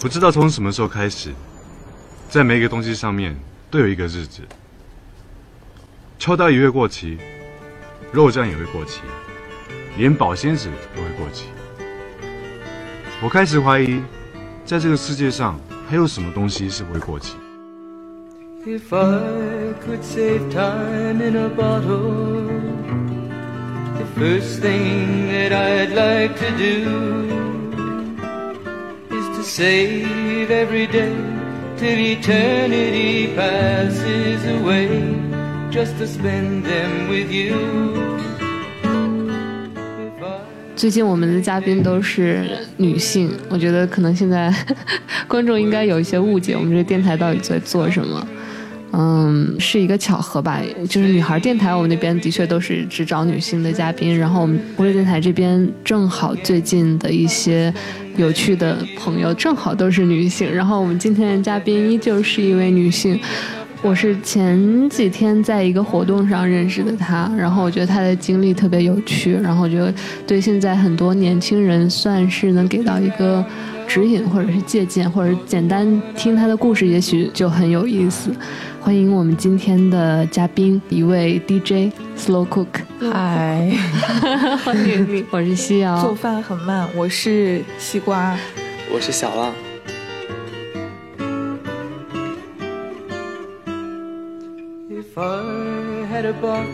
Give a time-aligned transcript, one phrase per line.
[0.00, 1.30] 不知道从什么时候开始，
[2.30, 3.36] 在每一个东西上面
[3.70, 4.40] 都有一个日子。
[6.18, 7.18] 秋刀鱼会过期，
[8.10, 9.02] 肉酱也会过期，
[9.98, 11.48] 连保鲜纸都会过期。
[13.22, 14.00] 我开始怀疑，
[14.64, 17.36] 在这个世界上还有什么东西是不会过期。
[18.64, 22.48] If I could save time in a bottle,
[23.98, 27.39] the first thing that I'd like to do.
[29.50, 31.12] Save every day
[31.76, 34.88] till eternity passes away,
[35.72, 37.56] just to spend them with you.
[40.76, 44.54] 最近我们的嘉宾都是女性，我觉得可能现在
[45.26, 48.24] 观众应该有一些误解，我们这个电台到底在做什么？
[48.92, 50.60] 嗯，是一个巧合吧？
[50.88, 57.72] 就是女孩电台，我们那边的确都是只找女性的嘉宾，然后我们狐狸电台这边正好最近的一些
[58.16, 63.18] 有趣的朋友正好都是女性，然后我们今天的嘉宾依旧是一位女性。
[63.82, 69.90] 我是前几天在一个活动上认识的她，然后我觉得她的经历特别有趣，然后我觉得
[70.26, 73.42] 对现在很多年轻人算是能给到一个
[73.90, 78.32] 指引或者是借鉴，或者简单听他的故事，也许就很有意思。
[78.80, 82.68] 欢迎我们今天的嘉宾，一位 DJ Slow Cook。
[83.12, 83.68] 嗨，
[84.64, 86.00] 欢迎你，我是夕瑶。
[86.00, 88.38] 做饭很慢，我是西瓜，
[88.94, 89.52] 我是小浪。
[95.16, 96.68] I had a box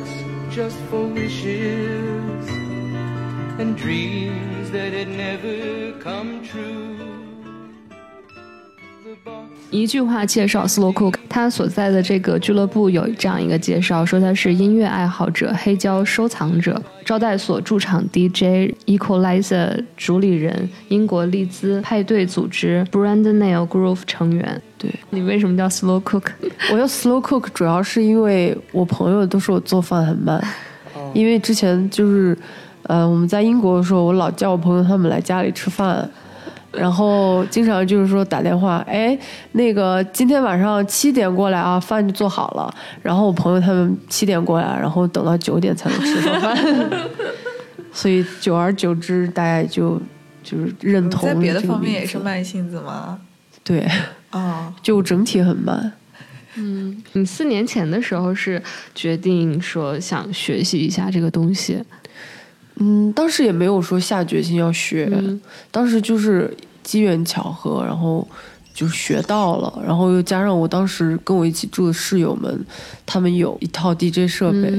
[0.54, 2.46] just for wishes
[3.58, 6.96] and dreams that had never come true.
[9.70, 24.60] 一句话介绍斯洛库克，他所在的这个俱乐部有这样一个介绍，说他是音乐爱好者、黑胶收藏者、招待所驻场 DJ、Equalizer 主理人、英国利兹派对组织 Brand Nail Groove 成员。
[24.78, 26.28] 对你为什么叫 Slow Cook？
[26.72, 30.42] 我叫 Slow Cook 主要是因为我朋友都说我做饭很慢，
[31.12, 32.36] 因为之前就是
[32.88, 36.08] 呃我们在英国的时候，我老叫我朋友他们来家里吃饭。
[36.72, 39.18] 然后经常就是说打电话，哎，
[39.52, 42.70] 那个今天晚上七点过来啊，饭就做好了。
[43.02, 46.54] 然后我朋友他们七点过来，然后等到九点才能吃到饭。
[47.94, 49.98] 所以久而久之，大家就
[50.42, 51.26] 就是认同。
[51.26, 53.18] 在别的方面也是慢性子吗？
[53.64, 53.88] 对，
[54.28, 55.90] 啊， 就整体很慢。
[56.56, 58.62] 嗯，你四年前的时候是
[58.94, 61.82] 决定说想学习一下这个东西。
[62.76, 65.10] 嗯，当时也没有说下决心要学，
[65.70, 68.26] 当时就是机缘巧合，然后
[68.74, 72.64] 就学到了，然后又加上我当时跟我一起住的室友们，
[73.06, 74.70] 他们有一套 DJ 设备，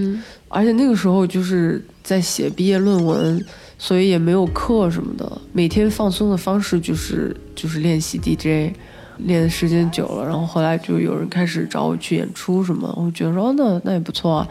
[0.47, 3.43] 而且那个时候就是在写毕业论文，
[3.79, 8.71] 所以也没有课什么的，每天放松的方式就是就是练习 DJ，
[9.17, 14.47] 练的时间久了，然后后来就有人开始找我去演出什么，我觉得说那那也不错啊。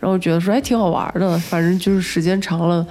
[0.00, 2.86] 然后觉得说还挺好玩的，反正就是时间长了，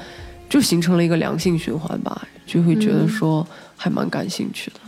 [0.50, 3.46] 就形成了一个良性循环吧，就会觉得说
[3.76, 4.80] 还蛮感兴趣的。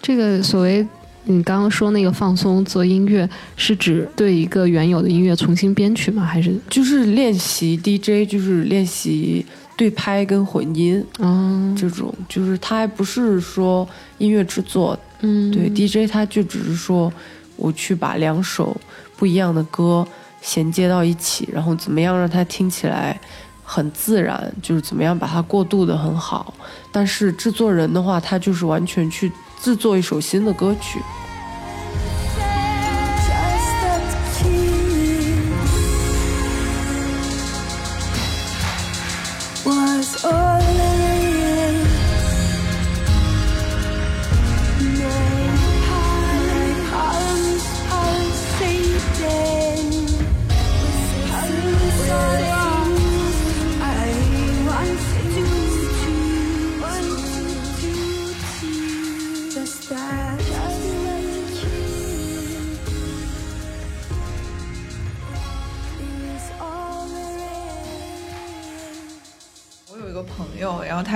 [0.00, 0.86] 这个所谓
[1.24, 6.24] 你刚刚说那个放松做音乐，是指对一个原有的音乐重新编曲吗？
[6.24, 9.46] 还是就是练习 DJ，就是练习
[9.76, 14.98] 对拍跟混音嗯，这种，就是它还不是说音乐制作。
[15.20, 17.12] 嗯，对 DJ，他就只是说
[17.54, 18.76] 我去把两首
[19.16, 20.04] 不一样的歌。
[20.42, 23.18] 衔接到一起，然后怎么样让它听起来
[23.64, 26.52] 很自然，就是怎么样把它过渡的很好。
[26.90, 29.32] 但是制作人的话，他就是完全去
[29.62, 31.00] 制作一首新的歌曲。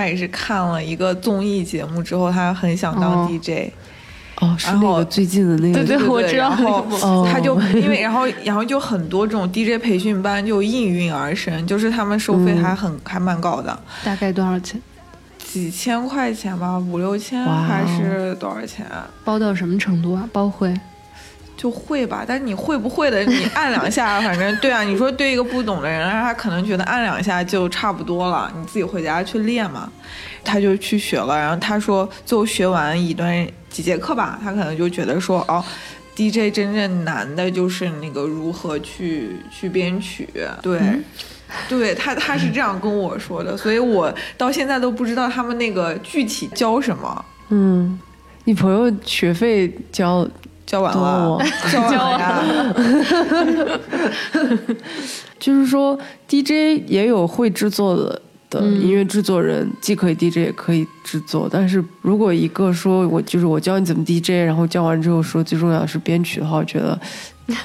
[0.06, 3.73] 他也是看了一个综艺节目之后，他很想当 DJ。
[4.38, 5.85] 哦，是那个最近的那个。
[5.85, 6.50] 对对，我知道。
[6.50, 13.76] 然后他就因为然后然后就很多这种 DJ 培训班就应运而生，就是他们收费还很还蛮高的。
[14.05, 14.81] 大概多少钱？
[15.38, 18.87] 几千块钱吧，五六千还是多少钱？
[19.25, 20.29] 包到什么程度啊？
[20.32, 20.73] 包会？
[21.56, 24.82] 就会吧，但是你会不会的，你按两下， 反正对啊。
[24.82, 29.91] 你说对一个不懂的人，他可能觉得按两下就差不多了，你自己回家去练嘛。
[30.44, 35.64] 他就去学了，然后他说最后学完一段几节课吧，他可能就觉得说哦
[36.14, 40.29] ，DJ 真正难的就是那个如何去去编曲，
[40.62, 40.81] 对，
[41.69, 47.25] 对他他是这样跟我说的，所以我到现在都不知道他们那个具体教什么。
[47.49, 47.99] 嗯，
[48.44, 50.25] 你朋友学费交
[50.67, 51.39] 交完了，
[51.73, 53.81] 教完了，
[55.39, 55.99] 就是说
[56.29, 58.23] DJ 也有会制作的。
[58.49, 66.97] 的音乐制作人既可以 DJ 也可以制作，但是如果一个说我就是我教你怎么 DJ，然后教完之后说最重要的是编曲的话，我觉得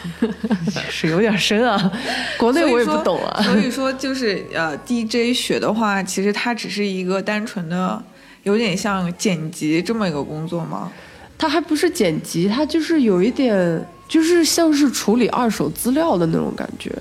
[0.89, 1.91] 是有点深啊。
[2.35, 3.43] 国内我也不懂啊。
[3.43, 8.01] 所以说就是呃 DJ 学的话，其实它只是一个单纯的，
[8.41, 10.91] 有点像剪辑这么一个工作吗？
[11.41, 16.95] 它还不是剪辑，它就是有一点，就是像是处理二手资料的那种感觉。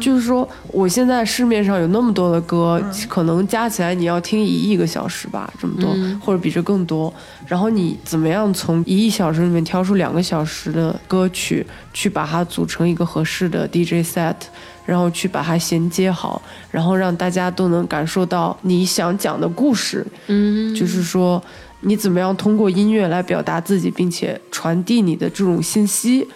[0.00, 5.90] 就是说，我现在市面上有那么多的歌，可能加起来你要听一亿个小时吧，这么多，
[6.20, 7.12] 或者比这更多。
[7.46, 14.36] 然后你怎么样从一亿小时里面挑出两个小时的歌曲，去把它组成一个合适的 DJ set，
[14.86, 16.40] 然后去把它衔接好，
[16.70, 20.06] 然后让大家都能感受到你想讲的故事。
[20.28, 21.42] 嗯，就是说，
[21.86, 26.26] 你怎么样通过音乐来表达自己，并且传递你的这种信息。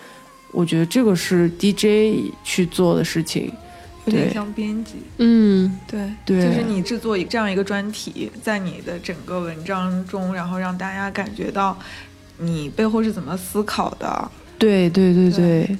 [0.52, 3.52] 我觉得这个是 DJ 去做的事情，
[4.04, 4.94] 有点像编辑。
[5.18, 11.78] 嗯，对对，就是你制作这样一个专题，在你的整个文章中，然后让大家感觉到
[12.38, 14.30] 你背后是怎么思考的。
[14.58, 15.78] 对对对对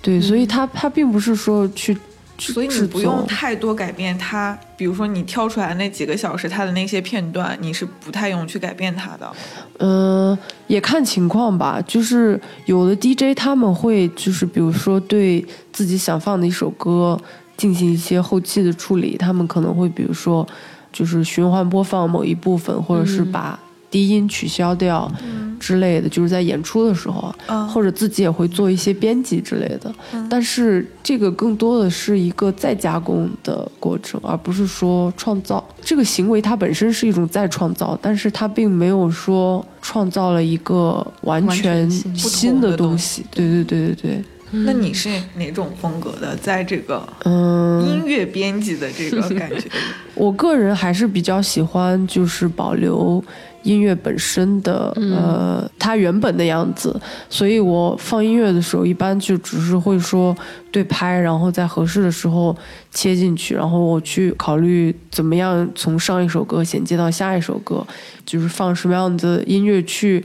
[0.00, 1.96] 对，所以他他并不是说去。
[2.38, 9.32] 所以你不用太多改变它，比如说你挑出来那几个小时它的那些片段，你是不太用去改变它的。
[9.78, 11.82] 嗯，也看情况吧。
[11.86, 17.20] 就是有的 DJ 他们会就是比如说对自己想放的一首歌
[17.56, 20.46] 进行一些后期的处理，他们可能会比如说
[20.92, 23.58] 就是循环播放某一部分，或者是把。
[23.90, 25.10] 低音取消掉
[25.58, 27.34] 之类的，就是在演出的时候，
[27.72, 29.92] 或者自己也会做一些编辑之类的。
[30.30, 36.40] 但是这个更多的是一个再加工的过程，而不是说创造这个行为。
[36.40, 43.24] 它本身是一种再创造，但是它并没有说创造了一个完全新的东西。
[43.30, 44.24] 对对对对对。
[44.50, 46.34] 那你是哪种风格的？
[46.36, 49.68] 在这个嗯音乐编辑的这个 感觉，
[50.14, 53.22] 我个人还是比较喜欢，就是保留
[53.62, 57.00] 音乐本身的呃它原本的样子。
[57.28, 60.36] 所以我放音乐的时候，一般就只是会说
[60.70, 62.56] 对拍，然后在合适的时候
[62.90, 67.86] 切进去，然后我去考虑怎么样从上一首歌衔接到下一首歌，
[68.24, 70.24] 就是放什么样的音乐去。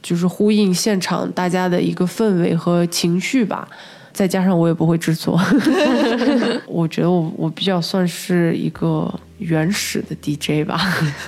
[0.00, 3.68] 就是呼应现场大家的一个氛围和情绪吧，
[4.18, 5.40] 再加上我也不会制作，
[6.66, 10.76] 我觉得我我比较算是一个原始的 DJ 吧。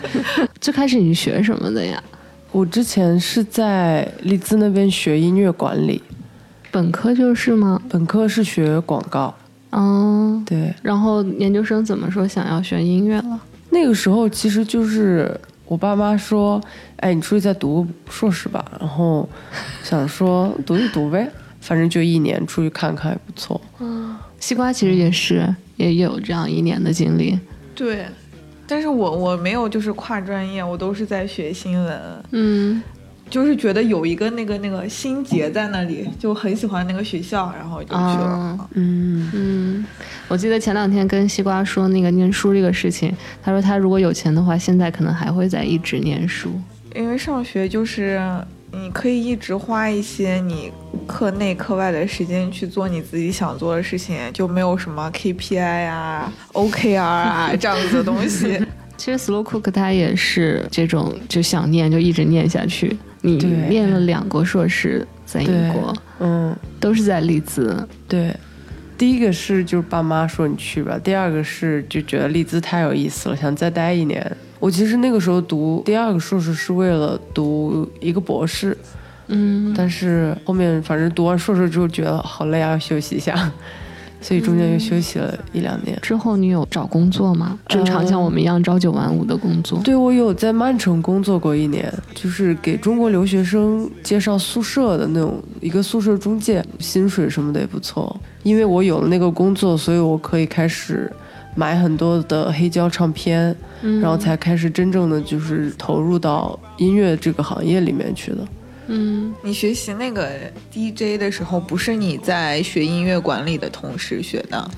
[0.60, 2.02] 最开始你学什么的呀？
[2.50, 6.02] 我之前是在利兹那边学音乐管理，
[6.72, 7.80] 本科就是吗？
[7.88, 9.32] 本科是学广告。
[9.70, 10.74] 嗯，对。
[10.82, 13.40] 然后研究生怎么说想要学音乐了？
[13.70, 15.40] 那个时候其实就是。
[15.70, 16.60] 我爸妈说
[16.98, 19.28] ：“哎，你出去再读硕士吧。”然后
[19.84, 23.60] 想说读一读呗，反正就一年出去看看也不错。
[23.78, 27.38] 嗯，西瓜其实也是也有这样一年的经历。
[27.74, 28.04] 对，
[28.66, 32.00] 但是我我没有就是跨专业，我都是在学新闻。
[32.32, 32.82] 嗯。
[33.28, 38.68] 就是觉得有一个那个那个心结在那里，就很喜欢那个学校，然后就去了。
[38.72, 39.86] 嗯嗯，
[40.26, 46.50] 我记得前两天跟西瓜说那个念书这个事情，他说他如果有钱的话，现在可能还会再一直念书。
[46.96, 48.20] 因为上学就是
[48.72, 50.70] 你可以一直花一些你
[51.06, 58.60] 课内课外的时间去做你自己想做的事情，就没有什么 KPI 啊、OKR 啊 这样子的东西。
[58.96, 62.96] 其实 Slow Cook 他也是这种，就想念就一直念下去。
[63.22, 63.36] 你
[63.68, 67.86] 念了两个硕士在英国，嗯，都是在利兹。
[68.08, 68.34] 对，
[68.96, 74.36] 第一个是就是爸妈说你去吧，第二个是就觉得利兹太有意思了，想再待一年。
[74.60, 78.76] 我其实那个时候读第二个硕士是为了读一个博士，
[79.26, 83.50] 嗯，但是后面反正读完硕士之后觉得好累啊，要休息一下。
[84.22, 85.98] 所以中间又休息了一两年。
[86.02, 87.58] 之后你有找工作吗？
[87.68, 89.80] 正常像我们一样朝九晚五的工作？
[89.82, 98.14] 对，我有在曼城工作过一年，就是给中国留学生介绍宿舍的那种一个宿舍中介，薪水什么的也不错。
[98.42, 101.10] 因为我有了那个工作，所以我可以开始
[101.60, 103.54] 买很多的黑胶唱片，
[104.00, 108.38] 然后才开始真正的就是投入到音乐这个行业里面去的。
[108.86, 110.26] 嗯，你学习那个
[110.72, 114.70] DJ 的时候，不是你在学音乐管理的同时学的？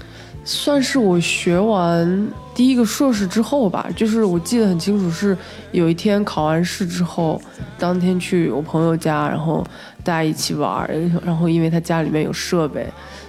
[0.45, 5.39] 算是我学完第一个硕士之后吧，就是我记得很清楚，是
[5.71, 7.41] 有一天考完试之后，
[7.79, 9.65] 当天去我朋友家，然后
[10.03, 10.91] 大家一起玩，
[11.25, 12.85] 然后因为他家里面有设备，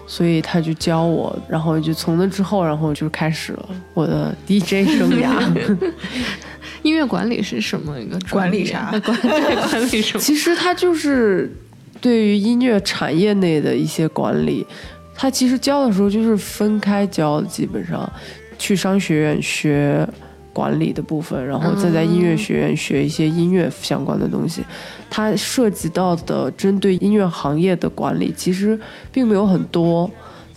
[0.06, 5.42] 所以他就教我，然后就从那之后，然后就开始了我的 DJ 生涯。
[6.84, 10.20] 音乐管理是什么一个管理啥 管管理什么？
[10.20, 11.50] 其实它就是
[12.02, 14.66] 对于音乐产业内的一些管理，
[15.16, 18.12] 他其实教的时候就是分开教的，基本上
[18.60, 20.06] 去商学院学
[20.54, 24.64] 管理的部分，然后再在音乐学院学一些音乐相关的东西。
[25.10, 28.80] 它涉及到的针对音乐行业的管理，其实
[29.12, 30.10] 并没有很多。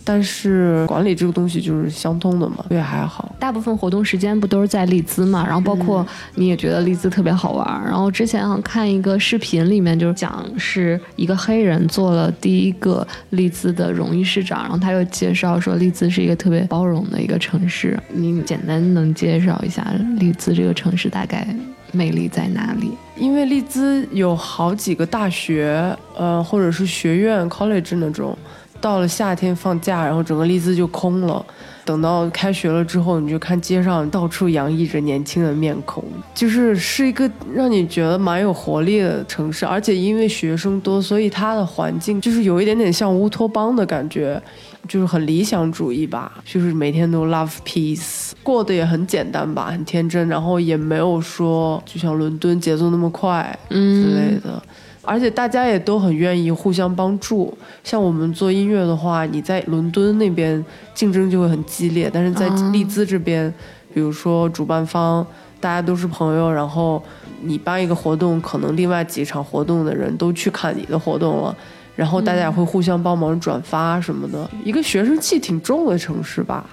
[0.09, 3.35] 但是管理这个东西就是相通的嘛，也还好。
[3.41, 5.45] 大部分活动时间不都是在利兹嘛？
[5.45, 7.83] 然后包括你也觉得利兹特别好玩。
[7.85, 17.99] 然后之前好像看一个视频，里面就是讲是一个黑人做了第一个利兹的荣誉市长，然后他又介绍说利兹是一个特别包容的一个城市。
[18.15, 19.85] 你简单能介绍一下
[20.21, 21.45] 利兹这个城市大概
[21.91, 22.93] 魅力在哪里？
[23.17, 28.39] 因为利兹有好几个大学，呃，或者是学院 college 那种。
[28.80, 31.45] 到了夏天放假，然后整个利兹就空了。
[31.85, 36.02] 等到开学了之后，你就看街上到处洋溢着年轻的面孔，
[36.35, 39.64] 就是是一个让你觉得蛮有活力的城市。
[39.64, 44.42] 而且因为学生多，所以它的环境就是有一点点像乌托邦的感觉，
[44.88, 46.33] 就是很理想主义吧。
[46.45, 50.26] 就是每天都 love peace，过得也很简单吧，很天真。
[50.26, 54.61] 然后也没有说就像伦敦节奏那么快之类的。
[55.07, 57.57] 而且大家也都很愿意互相帮助。
[57.85, 63.53] 像我们做音乐的话，你在伦敦那边竞争就会很激烈，但是在利兹这边，
[63.95, 65.27] 比如说主办方
[65.61, 67.03] 大家都是朋友，然后
[67.41, 71.57] 你办一个活动，可能另外几场活动的人都去看你的活动了，
[71.95, 76.67] 然后大家也会互相帮忙转发什么的，一个学生气挺重的城市吧。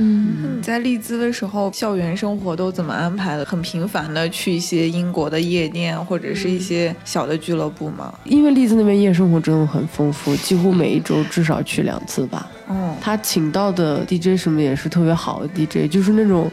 [0.00, 3.44] 嗯，你在利兹的时候，校园生活都怎么安排的？
[3.44, 8.14] 很频繁的去一些英国的夜店或者是一些小的俱乐部吗？
[8.24, 12.48] 因为利兹那边夜生活真的很丰富，几乎每一周至少去两次吧。
[12.68, 16.48] 嗯，他请到的 DJ 什么也是特别好的 DJ，就是那种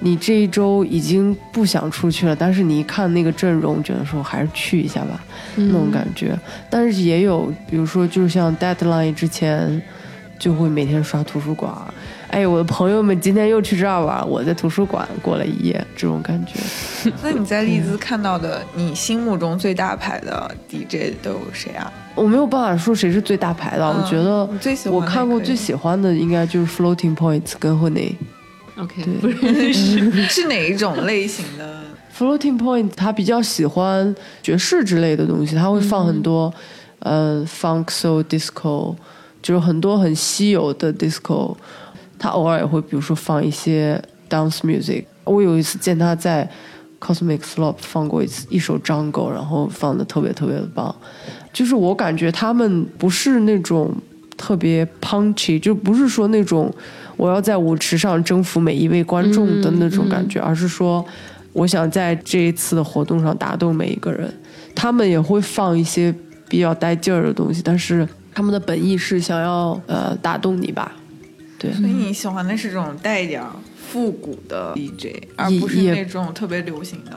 [0.00, 5.22] 你这一周已经不想出去了，但是你一看那个阵容，觉得说还是去一下吧，
[5.54, 6.36] 那种感觉。
[6.68, 9.80] 但是也有，比如说，就是像 Deadline 之前
[10.38, 11.72] 就会每天刷图书馆。
[12.30, 16.60] 哎，我的朋友们今天又去这儿玩，我在图书馆过了一夜，这种感觉。
[17.22, 21.90] 那你在利兹看到的，你心目中最大牌的 DJ 都有谁啊？
[22.14, 24.46] 我没有办法说谁是最大牌的，我觉得
[24.90, 28.14] 我看过最喜欢的应该就是 Floating Points 跟 Honey。
[28.78, 31.80] OK，不认识 是哪一种类型的
[32.16, 36.52] ？Floating Point 他比较喜欢爵士之类的东西，他会放很多
[36.98, 38.94] 呃 Funk Soul Disco，
[39.40, 41.56] 就是很多很稀有的 Disco。
[42.18, 45.04] 他偶尔也会，比如说放一些 dance music。
[45.24, 46.48] 我有一次见他在
[47.00, 50.94] Cosmic Slop 放过一次一首 Jungle，然后放的特别特别的棒。
[51.52, 53.94] 就是我感觉他们不是那种
[54.36, 56.72] 特别 punchy，就不是说那种
[57.16, 61.04] 我要在舞池上征服每一位观众的那种感觉，而是说
[61.52, 64.32] 我想在这一次的活动上打动每一个人。
[64.74, 66.14] 他们也会放一些
[66.48, 70.92] 比较带劲儿的东西，但是他们的本意是想要呃打动你吧。
[71.58, 73.42] 对，所以你喜欢的是这种带一点
[73.90, 77.10] 复古的 DJ，而不是那种特别流行的。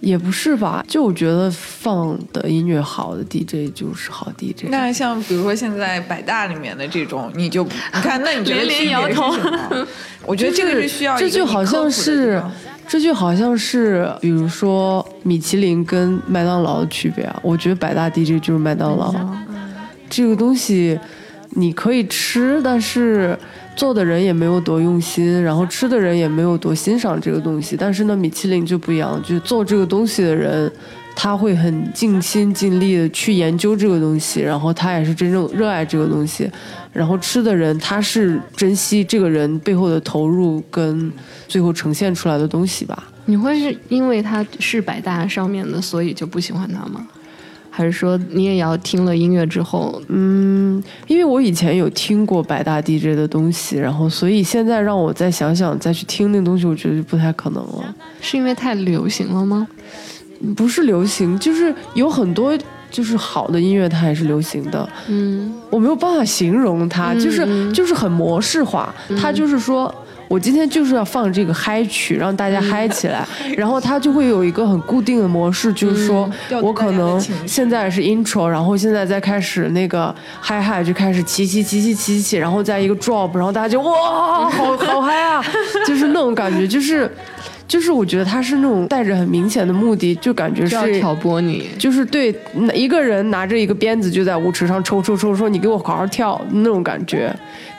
[0.00, 0.84] 也不是吧？
[0.86, 4.66] 就我觉得放的音乐好的 DJ 就是好 DJ。
[4.68, 9.34] 那像比如说现在百大里面的这种，你就你看，那你觉得 连连摇头。
[10.24, 12.40] 我觉得这个是需要这就好像是，
[12.86, 17.40] 这就好像是，比如说米其林跟麦当劳的区别啊。
[17.42, 19.12] 我觉得百大 DJ 就是麦当劳，
[20.08, 20.96] 这个东西
[21.50, 23.36] 你可以吃，但是。
[23.78, 27.76] 做的人也没有多用心，然后吃的人也没有多欣赏这个东西。
[27.76, 30.70] 但是呢，米其林就不一样，就是做这个东西的人，
[31.14, 36.50] 他会很尽心尽力的去研究这个东西，然后他也是真正热爱这个东西。
[36.92, 41.12] 然后吃的人，他是珍惜这个人背后的投入跟
[41.46, 43.04] 最后呈现出来的东西吧。
[43.26, 47.06] 你会是因为他是百大上面的，所以就不喜欢他吗？
[47.78, 57.94] 还是说你也要听了音乐之后，嗯，因为我以前有听过百大 DJ 的东西，然后所以现在让我再想想再去听那东西，我觉得就不太可能了。
[58.20, 59.64] 是因为太流行了吗？
[60.56, 62.58] 不是流行，就是有很多
[62.90, 64.88] 就是好的音乐，它还是流行的。
[65.06, 68.92] 嗯，我没有办法形容它，就是就是很模式化。
[69.20, 69.94] 它就是说
[70.28, 73.26] 我今天就是要放这个嗨曲，让大家嗨起来。
[73.56, 76.30] 然后他就会有一个很固定的模式，就是说
[76.62, 85.42] 我可能现在是 intro，然后现在再开始那个嗨嗨就开始起起起起起起，然后再一个 drop，然后大家就哇，好好嗨啊，
[85.86, 87.10] 就是那种感觉，就是。
[87.66, 92.34] 就是我觉得他是那种带着很明显的目的，就感觉是要挑拨你，就是对
[92.72, 97.30] 一个人拿着一个鞭子就在舞池上抽抽抽，说你给我好好跳那种感觉，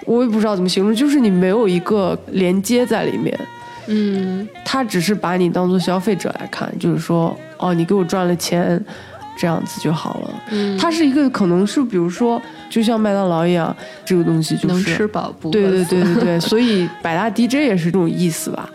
[0.09, 3.39] 我也不知道怎么形容，就是你没有一个连接在里面，
[3.85, 8.83] 嗯，他只是把你当做消费者来看，就是说哦，你给我赚了钱，
[9.37, 18.67] 这样子就好了，嗯，它是一个可能是比如说就像麦当劳一样，这个东西就是能吃饱不对对对对对，所以百大 DJ 也是这种意思吧。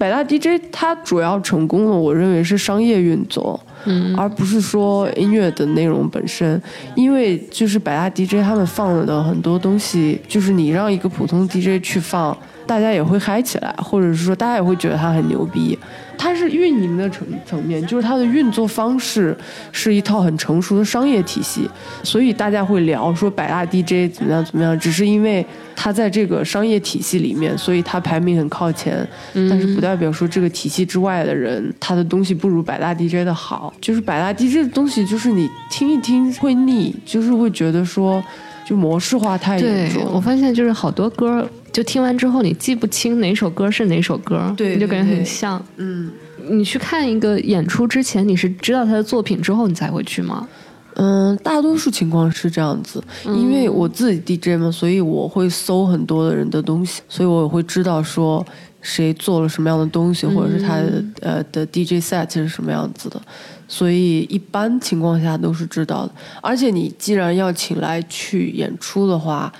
[0.00, 6.58] 百大 DJ 它主要成功的，我认为是商业运作，嗯，而不是说音乐的内容本身。
[6.94, 12.34] 因为就是百大 DJ 他们放的很多东西，就是你让一个普通 DJ 去放，
[12.66, 15.78] 大家也会嗨起来，或者是说大家也会觉得他很牛逼。
[16.22, 19.34] 它是运营的层层面，就是它的运作方式
[19.72, 21.66] 是一套很成熟的商业体系，
[22.02, 33.72] 所以大家会聊说百大 DJ 怎么样怎么样，只是因为它在这个商业体系里面，所以它排名很靠前，但是不代表说这个体系之外的人他的东西不如百大 DJ 的好。
[33.80, 38.22] 就是百大 DJ 的东西，就是你听一听会腻，就是会觉得说
[38.66, 40.04] 就模式化太严重。
[40.12, 41.48] 我发现就是好多歌。
[41.72, 45.62] 就听完之后，你记不清哪首歌是哪首歌，对，你就感觉很像。
[45.76, 46.10] 嗯，
[46.48, 50.48] 你去看一个演出之前，你是知道他的作品之后，你才会去吗？
[50.94, 58.44] 嗯，大多数情况是这样子，因为我自己 DJ 嘛，所以我会搜很多的人的东西，所以我会知道说
[58.82, 63.22] 谁做了什么样的东西，或者是他的呃的 DJ set 是什么样子的，
[63.68, 66.12] 所以一般情况下都是知道的。
[66.42, 69.50] 而且你既然要请来去演出的话，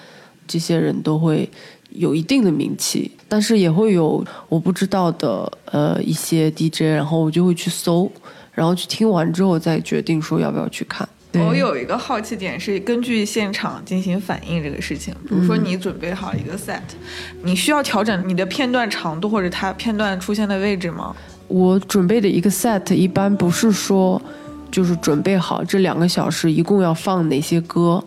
[0.49, 1.49] 这些人都会。
[1.90, 8.11] 有一定的名气，但是也会有我不知道的呃一些 DJ，然后我就会去搜，
[8.52, 11.09] 然后去听完之后再决定说要不要去看。
[11.35, 16.80] 我有一个好奇点是根据现场进行反应这个事情，比如说你准备好一个 set，
[17.42, 21.14] 你需要调整你的片段长度或者它片段出现的位置吗？
[21.47, 24.20] 我准备的一个 set 一般不是说。
[24.70, 28.02] 就是准备好这两个小时一共要放哪些歌，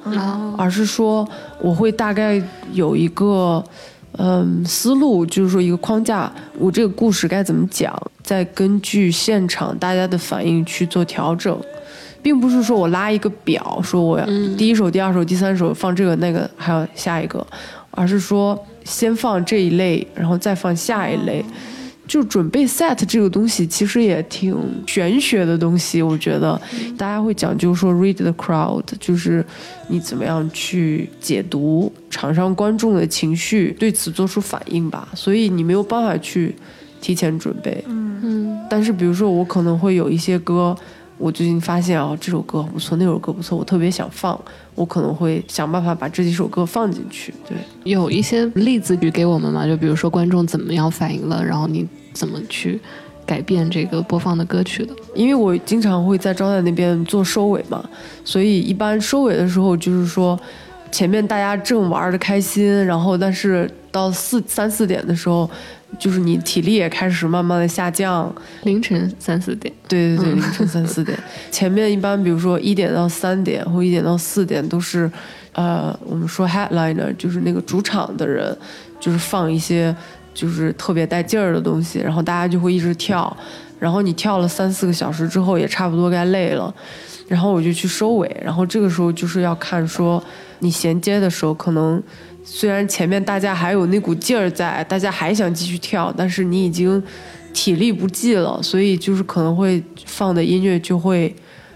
[0.58, 1.28] 而是说
[1.60, 3.64] 我会大概有一个
[4.18, 11.60] 嗯思路，就是说一个框架，我这个故事该怎么讲，再根据现场大家的反应去做调整，
[12.22, 14.26] 并不是说我拉一个表，说我要
[14.58, 17.46] 第一首、第二首、第三首放这个那个，还有下一个，
[17.92, 21.44] 而是说先放这一类，然后再放下一类。
[22.06, 26.02] 就准备 set 这个东西，其实也挺玄学的东西。
[26.02, 26.60] 我觉得
[26.98, 29.46] 大家会讲究说 read the crowd，就是
[29.88, 35.08] 你怎么样去解读场上观众的情绪，对此做出反应吧。
[35.16, 36.54] 所以你没有办法去
[37.00, 37.84] 提前准备。
[37.88, 38.60] 嗯嗯。
[38.70, 40.76] 但是比如说我可能会有一些歌，
[41.18, 44.40] 我最近发现哦这首歌不错，那首歌不错，我特别想放，
[44.76, 47.34] 我可能会想办法把这几首歌放进去。
[47.48, 49.66] 对，有一些例子举给我们嘛？
[49.66, 51.88] 就比如说观众怎么样反应了，然后你。
[52.14, 52.80] 怎么去
[53.26, 54.94] 改变这个播放的歌曲的？
[55.16, 57.84] 因为我经常会在招待那边做收尾嘛，
[58.24, 60.40] 所以一般收尾的时候就是说，
[60.92, 65.50] 前面大家正玩的开心，然后但是到四三四点的时候，
[66.00, 68.34] 就是你体力也开始慢慢的下降。
[68.64, 69.74] 凌晨三四点。
[69.88, 71.18] 对对对，凌晨三四点。
[71.52, 75.10] 前面一般比如说一点到三点或一点到四点都是，
[75.54, 78.56] 呃，我们说 headliner，就是那个主场的人，
[79.00, 79.96] 就是放一些。
[80.36, 83.38] 就是特别带劲儿的东西，然后大家就会一直跳，
[83.78, 86.74] 然后你跳了三四个小时之后，也差不多该累了，
[87.28, 90.20] 然后我就去收尾，然后这个时候就是要看说
[90.58, 92.02] 你衔接的时候，可能
[92.44, 97.02] 虽然前面大家还有那股劲儿在，大家还想继续跳，但是你已经
[97.54, 101.34] 体力不济了，所以就是可能会放的音乐就会。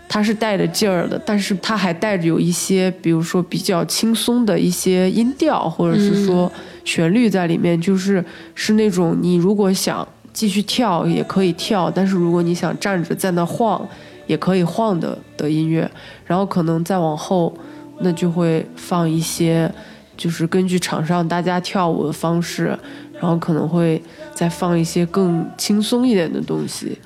[0.10, 6.50] 它是带着劲儿的，但是它还带着有一些，比如说比较轻松的一些音调，或者是说
[6.86, 8.24] 旋律在里面，就是
[8.56, 13.86] 是那种你如果想继续跳也可以跳，但是如果你想站着在那晃
[14.28, 15.92] 也可以晃的的音乐。
[16.26, 17.54] 然后可能再往后，
[18.00, 19.70] 那就会放一些，
[20.18, 22.78] 就是根据场上大家跳舞的方式，
[23.14, 24.02] 然后可能会
[24.34, 26.98] 再放一些更轻松一点的东西。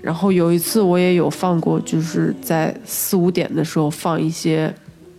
[0.00, 4.72] 然后有一次我也有放过，就是在四五点的时候放一些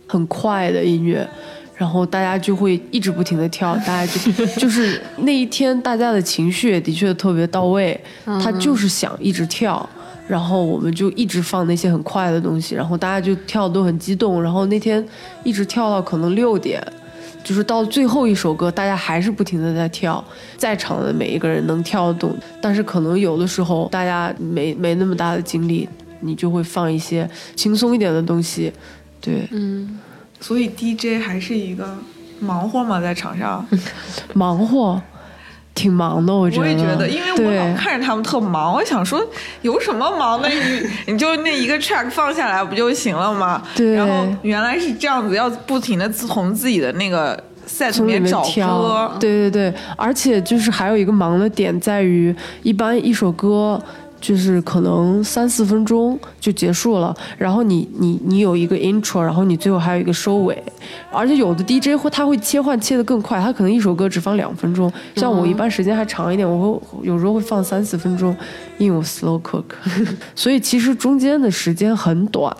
[0.06, 1.28] 很快的音乐，
[1.76, 9.86] 然后大家就会一直不停的跳，大家就 就是那一天大家的情绪也的确特别到位，他就是想一直跳，
[10.26, 15.06] 然后我们就一直放那些很快的东西，然后大家就跳的都很激动，然后那天
[15.44, 16.82] 一直跳到可能六点，
[17.42, 20.22] 就是到最后一首歌，大家还是不停的在跳，
[20.56, 25.88] 在场的每一个人能跳得动，但是可能有的时候大家没没那么大的精力，
[26.20, 28.72] 你就会放一些轻松一点的东西，
[29.20, 29.98] 对，嗯，
[30.40, 31.96] 所以 DJ 还是一个
[32.38, 33.66] 忙活嘛，在场上。
[34.34, 35.00] 忙活。
[35.74, 36.62] 挺忙的，我觉得。
[36.62, 39.24] 我也觉得，因为我老看着他们特忙，我想说
[39.62, 40.48] 有什么忙的？
[40.48, 43.62] 你 你就那一个 track 放下来不就行了吗？
[43.74, 43.94] 对。
[43.94, 49.12] 然后原来是这样子，要不停的从自己的那个 set 里面找歌。
[49.18, 53.80] 对对对，而且就是还有一个忙的点在于，一般一首歌。
[54.20, 60.62] 就是可能三四分钟就结束了，然后你你你有一个 intro，然后你最后还有一个收尾，
[61.10, 68.36] 而且有的 DJ 会他会切换切得更快，他可能一首歌只放两分钟，像我一般时间还长一点，我会有时候会放三四分钟，
[68.78, 69.64] 因为我 slow cook，
[70.36, 72.54] 所以其实中间的时间很短。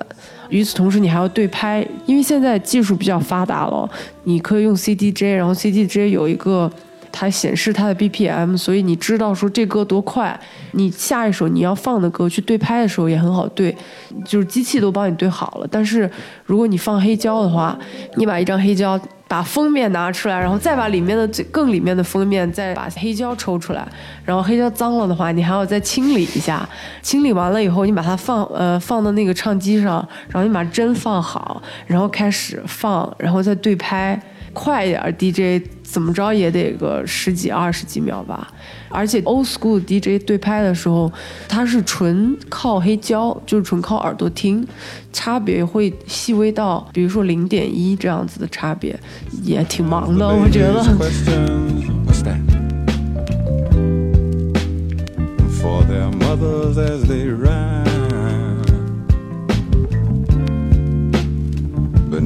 [0.48, 3.88] 与此同时，你还要对拍，因为现在技术比较发达了，
[4.24, 6.70] 你可以用 CDJ，然后 CDJ 有一个。
[7.12, 10.38] 它显示它的 BPM，所以你知道说这歌多快，
[10.72, 13.76] 你下一首你要放的歌去对拍的时候也很好对，
[14.24, 15.66] 就是机器都帮你对好了。
[15.70, 16.10] 但是
[16.44, 17.78] 如果你放黑胶的话，
[18.16, 23.86] 你把一张黑胶把封面拿出来，然后再把里面的最更里面的封面再把黑胶抽出来，
[24.24, 26.68] 然后黑胶脏了的话，你还要再清理一下。
[27.00, 34.20] 清理完了以后，你把它放呃放到那个唱机上，然后你把针放好，然后开始放，然后再对拍。
[34.52, 38.52] 快一点，DJ 怎么着也得个十几二十几秒吧。
[38.88, 41.10] 而且 old school DJ 对拍的时候，
[41.48, 44.66] 它是纯靠黑胶，就是纯靠耳朵听，
[45.12, 48.98] 差别会细微到，比如说零点一这样子的差别，
[49.44, 50.84] 也挺忙的，我觉得。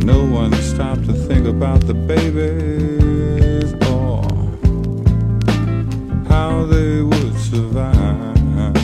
[0.05, 4.23] No one stopped to think about the babies or
[6.29, 8.75] how they would survive.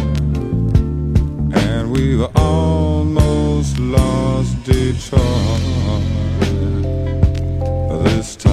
[1.53, 5.21] And we've almost lost Detroit
[8.05, 8.51] this time.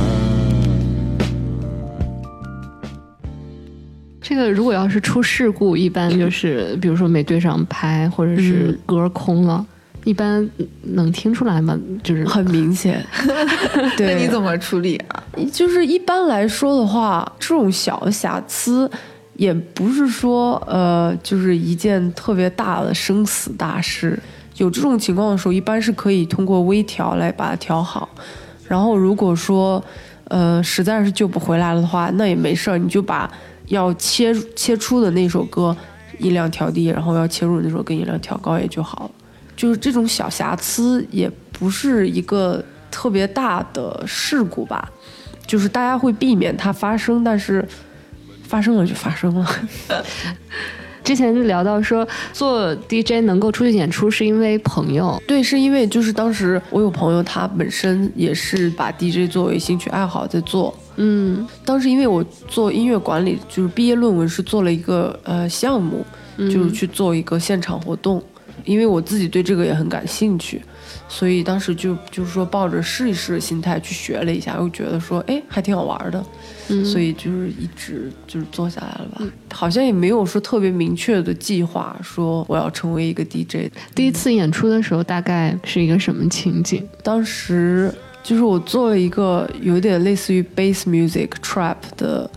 [4.21, 9.65] 这个如果要是出事故，一般就是比如说没对上拍，或者是歌空了。
[10.07, 10.49] 一般
[10.83, 11.77] 能听出来吗？
[12.01, 13.05] 就是很明显。
[13.97, 15.21] 对，那你怎么处理啊？
[15.51, 18.89] 就是一般来说的话，这种小瑕疵
[19.35, 24.17] 也不是说呃，就是一件特别大的生死大事。
[24.55, 28.07] 有这种情况的时候，一般是可以通过微调来把它调好。
[28.65, 29.83] 然后如果说
[30.29, 33.29] 呃实在是救不回来了的话，那也没事儿，你就把
[33.65, 35.75] 要切切出的那首歌
[36.19, 39.11] 音量调低，然后要切入的那首歌音量调高也就好了。
[39.57, 44.87] 就是这种小瑕疵也不是一个特别大的事故吧，
[45.45, 47.67] 就是大家会避免它发生，但是
[48.43, 49.45] 发生了就发生了。
[51.03, 66.05] 之前就聊到说做 DJ 能够出去演出是因为朋友，对，是因为就是当时我有朋友他本身也是把 DJ 作为兴趣爱好在做，嗯，当时因为我做音乐管理，就是毕业论文是做了一个呃项目，
[66.37, 68.21] 就是去做一个现场活动。
[68.67, 70.61] 因为我自己对这个也很感兴趣，
[71.07, 76.23] 所以当时就就是说抱着试一试的心态去学了一下，又觉得说哎还挺好玩的，
[76.83, 79.21] 所以就是一直就是做下来了吧。
[79.53, 83.71] 好像也没有说特别明确的计划，说我要成为一个 DJ。
[83.95, 86.85] 第一次演出的时候大概是一个什么情景？
[87.01, 87.89] 当时
[88.21, 92.29] 就是我做了一个有点类似于 bass music trap 的，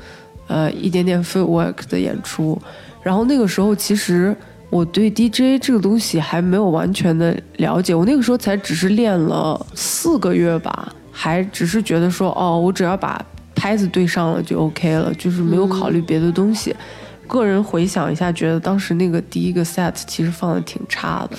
[0.47, 2.57] 呃一点点 footwork 的演出，
[3.03, 4.37] 然后那个时候其实。
[4.71, 13.21] 我对 DJ 这个东西还没有完全的了解，我那个时候才只是练了四个月吧，还只是觉得说，哦，我只要把
[13.55, 16.75] 拍子对上了就 OK 了，就是没有考虑别的东西。
[17.27, 21.37] 个人回想一下，觉得当时那个第一个 set 其实放的挺差的，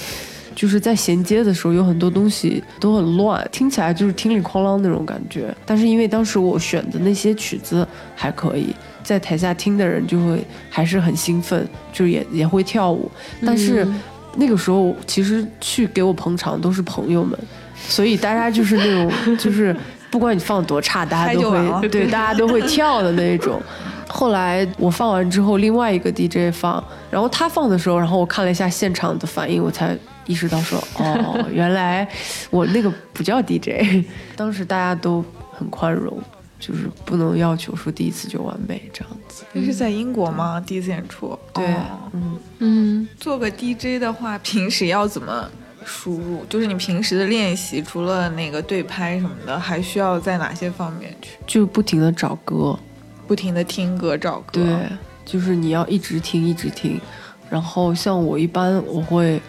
[0.62, 5.52] 就是在衔接的时候有很多东西都很乱，听起来就是听里哐啷那种感觉。
[5.65, 8.76] 但是因为当时我选的那些曲子还可以。
[9.02, 13.10] 在台下听的人就会还是很兴奋，就也也会跳舞。
[13.43, 13.88] 但是
[14.36, 17.36] 那个时候其实去给我捧场都是朋友们，
[17.76, 19.76] 所以大家就是那种就是
[20.12, 23.60] 不管你放多差，大家都会对大家都会跳的那种。
[24.08, 32.07] 后来我放完之后，另外一个 DJ 放，然后他放的时候，然后我看了一下现场的反应，我才意识到说哦，原来
[32.49, 34.05] 我那个不叫 DJ。
[34.36, 36.21] 当时大家都很宽容。
[36.60, 39.43] 就是不能要求说第一次就完美这样子。
[39.51, 40.63] 那是在英国吗？
[40.63, 41.36] 第一次演出？
[41.51, 41.65] 对，
[42.13, 43.07] 嗯嗯。
[43.19, 45.49] 做个 DJ 的话，平时要怎么
[45.84, 46.45] 输入？
[46.47, 51.31] 就是你平时的练习，除了那个对拍什么的，还需要在哪些方面去？
[51.47, 52.77] 就不停的找歌，
[53.25, 54.51] 不停的听歌找歌。
[54.51, 54.88] 对，
[55.25, 57.01] 就是你要一直听，一直听。
[57.49, 59.41] 然后像我一般，我会，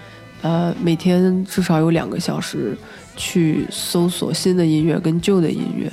[0.43, 2.77] 呃，每天至少有两个小时
[3.17, 5.91] 去搜索新的音乐跟旧的音乐。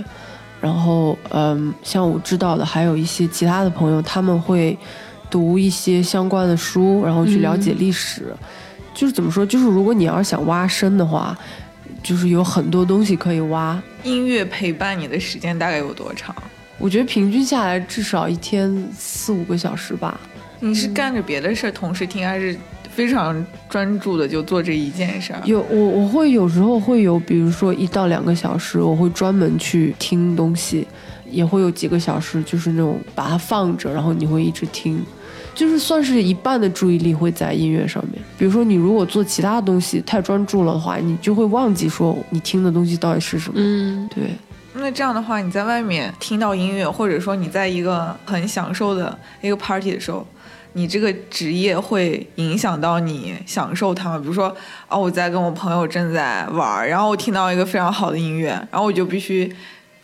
[0.61, 4.77] 然后，嗯，像我知道的，还有一些其他的朋友，他们会
[5.29, 8.35] 读一些相关的书，然后去了解历史。
[8.93, 9.45] 就是怎么说？
[9.45, 11.37] 就是如果你要是想挖深的话，
[12.03, 13.81] 就是有很多东西可以挖。
[14.03, 16.35] 音乐陪伴你的时间大概有多长？
[16.77, 20.19] 我觉得平均下来至少一天四五个小时吧。
[20.59, 22.57] 你是干着别的事儿同时听，还是
[22.99, 25.41] 非常专注的就做这一件事儿？
[25.45, 30.85] 有我我会有时候会有，比如说一到两个小时，我会专门去听东西，
[31.31, 35.01] 也会有几个小时，就是那种把它放着，然后你会一直听。
[35.55, 38.21] 就是算是一半的注意力会在音乐上面。
[38.37, 43.55] 比如说，你如果做其他东西太专注了的话，你就会忘记说你听的东西到底是什么。
[43.57, 44.25] 嗯，对。
[44.73, 50.25] 那这样的话，你在外面听到音乐，或者说你在一个很享受的一个 party 的时候，
[50.73, 54.19] 你这个职业会影响到你享受它吗？
[54.19, 54.55] 比如说，
[54.87, 59.51] 哦，我在跟我朋友正在玩，然后我听到一个非常好的音乐，然后我就必须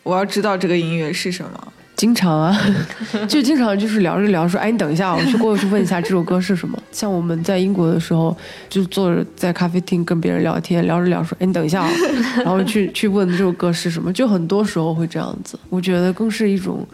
[0.02, 1.72] 我要知道这个音乐是什么。
[1.94, 2.54] 经常啊，
[3.26, 6.78] 就经常就是聊着聊说，哎，你等一下，我去过去问一下这首歌是什么。
[6.92, 8.36] 像我们在英国的时候，
[8.68, 11.90] 就坐着在咖啡厅跟别人聊天，聊着聊说，哎，你等一下，啊
[12.44, 14.12] 然后去去问这首歌是什么。
[14.12, 16.86] 就很多时候会这样子，我觉得更是一种。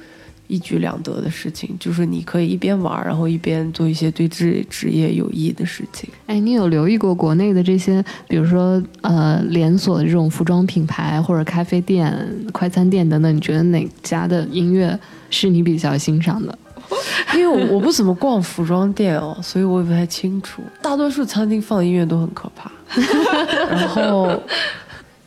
[0.52, 6.10] 一举两得的事情，就是你可以一边玩，然后一边做一些对自己职业有益的事情。
[6.26, 12.14] 哎，你有留意过国内的这些，比如说呃连锁的这种服装品牌或者咖啡店、
[12.52, 13.34] 快餐店等等？
[13.34, 14.98] 你觉得哪家的音乐
[15.30, 16.58] 是你比较欣赏的？
[17.34, 20.60] 因为我我不怎么逛服装店哦，所以我也不太清楚。
[20.82, 22.70] 大多数餐厅放的音乐都很可怕。
[23.70, 24.38] 然后，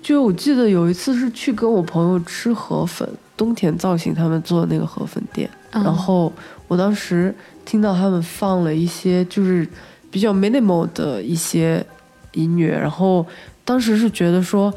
[0.03, 3.09] 就我记得有一次是去跟我朋友吃河粉。
[3.37, 6.31] 冬田造型他们做的那个河粉店，然后
[6.69, 9.67] 我当时听到他们放了一些就是
[10.09, 11.85] 比较 minimal 的一些
[12.31, 13.25] 音乐，然后
[13.65, 14.73] 当时是觉得说，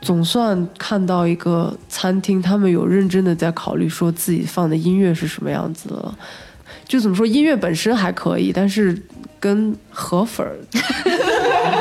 [0.00, 6.16] 总算看到一个餐厅，他们有认真的在考虑说自己放的音乐是什么样子了。
[6.88, 8.96] 就怎么说，音乐本身还可以，但是
[9.38, 10.46] 跟河 粉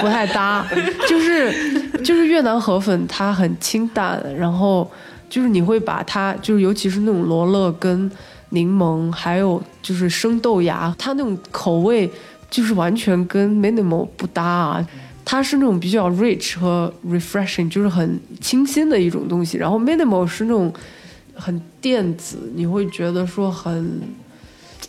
[0.01, 0.67] 不太搭，
[1.07, 4.91] 就是就是越南河粉它很清淡，然后。
[5.31, 8.11] 就是你会把它，就是尤其是那种罗勒跟
[8.49, 12.11] 柠檬，还有就是生豆芽，它那种口味
[12.49, 14.85] 就是完全跟 minimal 不搭啊。
[15.23, 19.57] 它是那种比较 rich 和 refreshing，就是很清新的一种东西。
[19.57, 20.73] 然后 minimal 是那种
[21.33, 24.01] 很电子，你会觉得说很，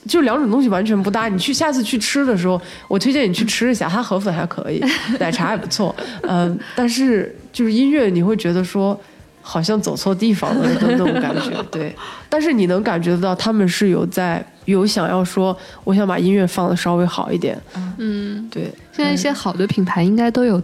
[0.08, 1.28] 就两种东西完全不搭。
[1.28, 4.82] 你去下次去吃的时候，我推荐你去吃一下，它河粉还可以，
[5.20, 9.00] 奶茶也不错，嗯，但是就是音乐，你会觉得说。
[9.42, 11.94] 好像走错地方了的那种感觉， 对。
[12.28, 17.60] 但是你能感觉得到，他们是有在有想要说，我想把音乐放的稍微好一点。
[17.98, 18.72] 嗯，对。
[18.92, 20.62] 现在一些好的品牌应该都有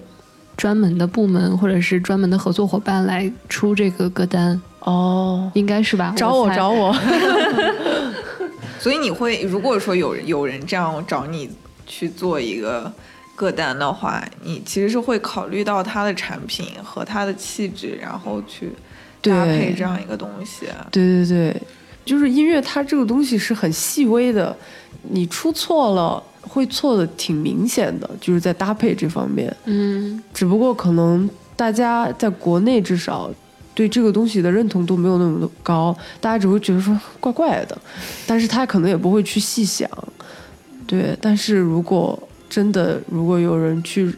[0.56, 4.60] 专门的部门或者是专门的合作伙伴来出这个歌单。
[4.80, 6.14] 哦，应该是吧？
[6.16, 6.96] 找我，找我。
[8.78, 11.50] 所以你会，如果说有有人这样找你
[11.84, 12.90] 去做一个。
[13.38, 18.72] 歌单的话，你其实是会考虑到它的产品和它的气质，然后去
[19.22, 20.66] 搭配这样一个东西。
[20.90, 21.62] 对对对，
[22.05, 24.57] 就是音乐，它这个东西是很细微的，
[25.03, 29.57] 你出错了会错的挺明显的，就是在搭配这方面。
[29.66, 33.31] 嗯，只不过可能大家在国内至少
[33.72, 37.79] 对这个东西的认同度没有那么的高，大家只会觉得说怪怪的，
[38.27, 39.88] 但是他可能也不会去细想。
[40.88, 44.12] 对，但是如果真的，如果有人去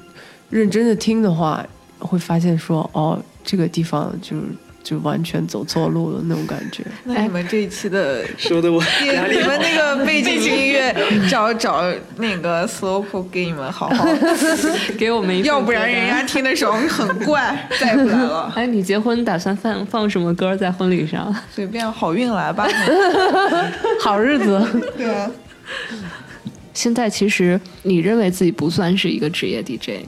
[0.48, 1.64] 认真的听的话，
[1.98, 4.42] 会发现说，哦，这个地方就是
[4.82, 6.82] 就完全走错路了那种感觉。
[7.04, 10.94] 那你们这一期的说的我，你们那个背景音乐
[11.28, 11.84] 找找
[12.16, 14.06] 那个 slow 给你们好好
[14.96, 18.50] 给我们一，要不然人家听的时候很怪，再也不来了。
[18.56, 21.34] 哎，你结婚打算放放什么歌在婚礼上？
[21.54, 22.66] 随便，好运来吧，
[24.00, 24.66] 好日子。
[24.96, 25.30] 对啊。
[26.72, 30.04] 现在其实你认为自己不算是一个职业 DJ，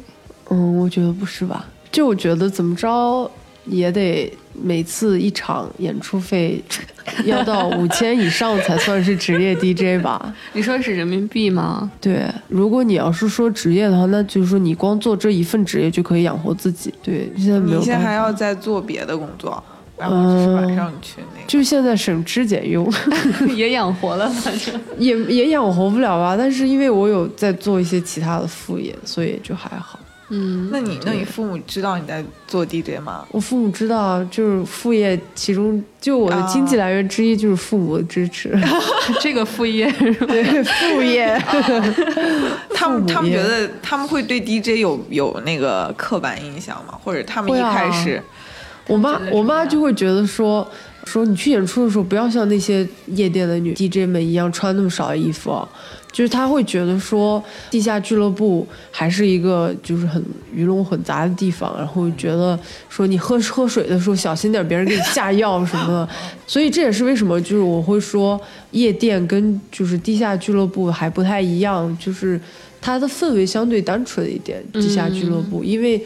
[0.51, 1.67] 嗯，我觉得不是吧？
[1.91, 3.31] 就我觉得怎么着
[3.67, 6.63] 也得每次一场演出费
[7.27, 10.35] 要到五千以上才算是职业 DJ 吧？
[10.53, 11.91] 你说是人民币吗？
[12.01, 16.93] 对，如果你要是说职业的话，那就是说你光做这一份职业就可以养活自己。
[17.03, 17.79] 对，现在没有。
[17.79, 19.63] 你现在还要再做别的工作？
[20.03, 22.93] 然后就是晚上去那个，就现在省吃俭用，
[23.55, 24.75] 也养活了，反正。
[24.99, 26.35] 也也养活不了吧。
[26.37, 29.99] 但是因为我有在做一些其他的副业，所以就还好。
[30.35, 33.27] 嗯，那你那你父母知道你在做 DJ 吗？
[33.31, 38.59] 我父母知道，就是副业，其中就我的经济来源之一就是父母的支持。
[39.21, 39.93] 这个副业。
[39.93, 41.39] 对副业，
[42.75, 46.99] 他们他们觉得他们会对 DJ 有有那个刻板印象吗？
[47.05, 48.23] 或者他们一开始
[48.87, 50.67] 我妈我妈就会觉得说
[51.05, 55.69] 说你去演出的时候不要像那些夜店的女 DJ 们一样穿那么少的衣服啊，
[56.11, 66.09] 就是她会觉得说地下俱乐部还是一个就是很鱼龙混杂的地方，然后觉得说你喝喝水的时候小心点，别人给你下药什么的，
[66.47, 68.41] 所以这也是为什么就是我会说
[68.73, 72.41] 夜店跟就是地下俱乐部还不太一样，就是
[72.81, 76.05] 它的氛围相对单纯一点，地下俱乐部，因为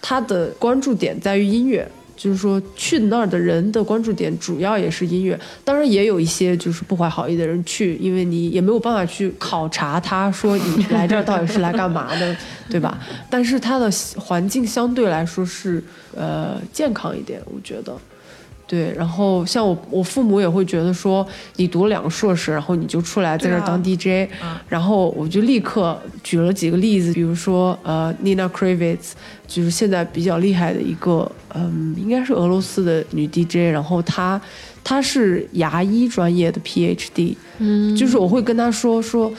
[0.00, 1.88] 它的关注点在于音乐。
[2.16, 12.36] 就是说，去那儿的人的关注点主要也是音乐，当然也有一些就是不怀好意的人去，因为你也没有办法去考察他说你来这儿到底是来干嘛的，
[12.70, 12.98] 对吧？
[13.28, 15.82] 但是它的环境相对来说是
[16.14, 17.96] 呃健康一点，我觉得。
[18.72, 24.26] 对，然后像我，我父母也会觉得说，你读了两个硕士，然后你就出来在这当 DJ，、
[24.66, 29.10] 然后我就立刻举了几个例子，比如说呃，Nina Kravitz，
[29.46, 34.40] 就是现在比较厉害的一个，嗯，应该是俄罗斯的女 DJ，然后她
[34.82, 39.30] 她是牙医专业的 PhD，嗯，就是我会跟她说说。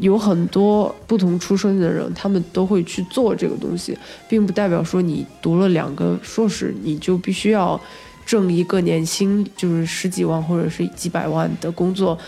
[0.00, 3.98] 有很多不同出身的人，他们都会去做这个东西，
[4.28, 7.80] 并不代表说你读了两个硕士，你就必须要
[8.28, 12.18] 挣一个年薪就是十几万或者是几百万的工作，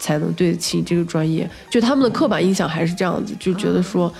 [0.00, 1.48] 才能对得起这个专业。
[1.70, 4.10] 就他们的刻板印象还是这样子，就觉得说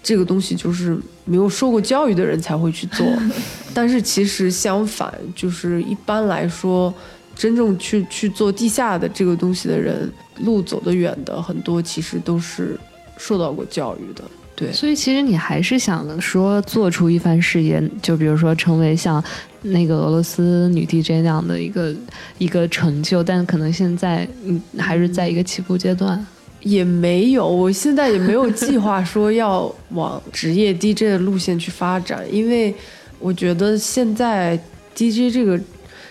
[0.00, 3.04] 这个东西就是没有受过教育的人才会去做。
[3.74, 6.94] 但是其实相反，就是一般来说，
[7.34, 12.78] 真正去去做地下的这个东西的人，路走得远的很多，其实都是
[13.16, 14.22] 受到过教育的。
[14.56, 19.22] 对，所以其实你还是想说做出一番事业，就比如说成为像
[19.60, 21.94] 那个俄罗斯女 DJ 那样的一个
[22.38, 26.26] 一个成就，但可能现在嗯还是在一个起步阶段。
[26.62, 32.74] 也没有，我现在也没有计划说要往职业 DJ 的路线去发展，因为
[33.20, 34.58] 我觉得现在
[34.96, 35.60] DJ 这个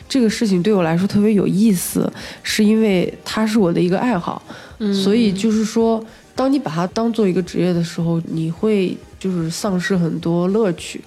[0.08, 2.10] 这个事情对我来说特别有意思，
[2.42, 4.42] 是因为它是我的一个爱好，
[5.04, 6.02] 所以就是说，
[6.36, 11.02] 当你把它当做一个职业的时候，你会就是丧失很多乐趣，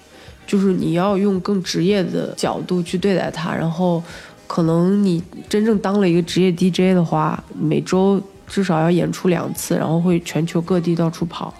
[0.47, 4.01] 就是你要用更职业的角度去对待它，然后
[4.47, 11.53] 可能你真正当了一个职业 DJ 的话，每周至少要演出两次，然后会全球各地到处跑，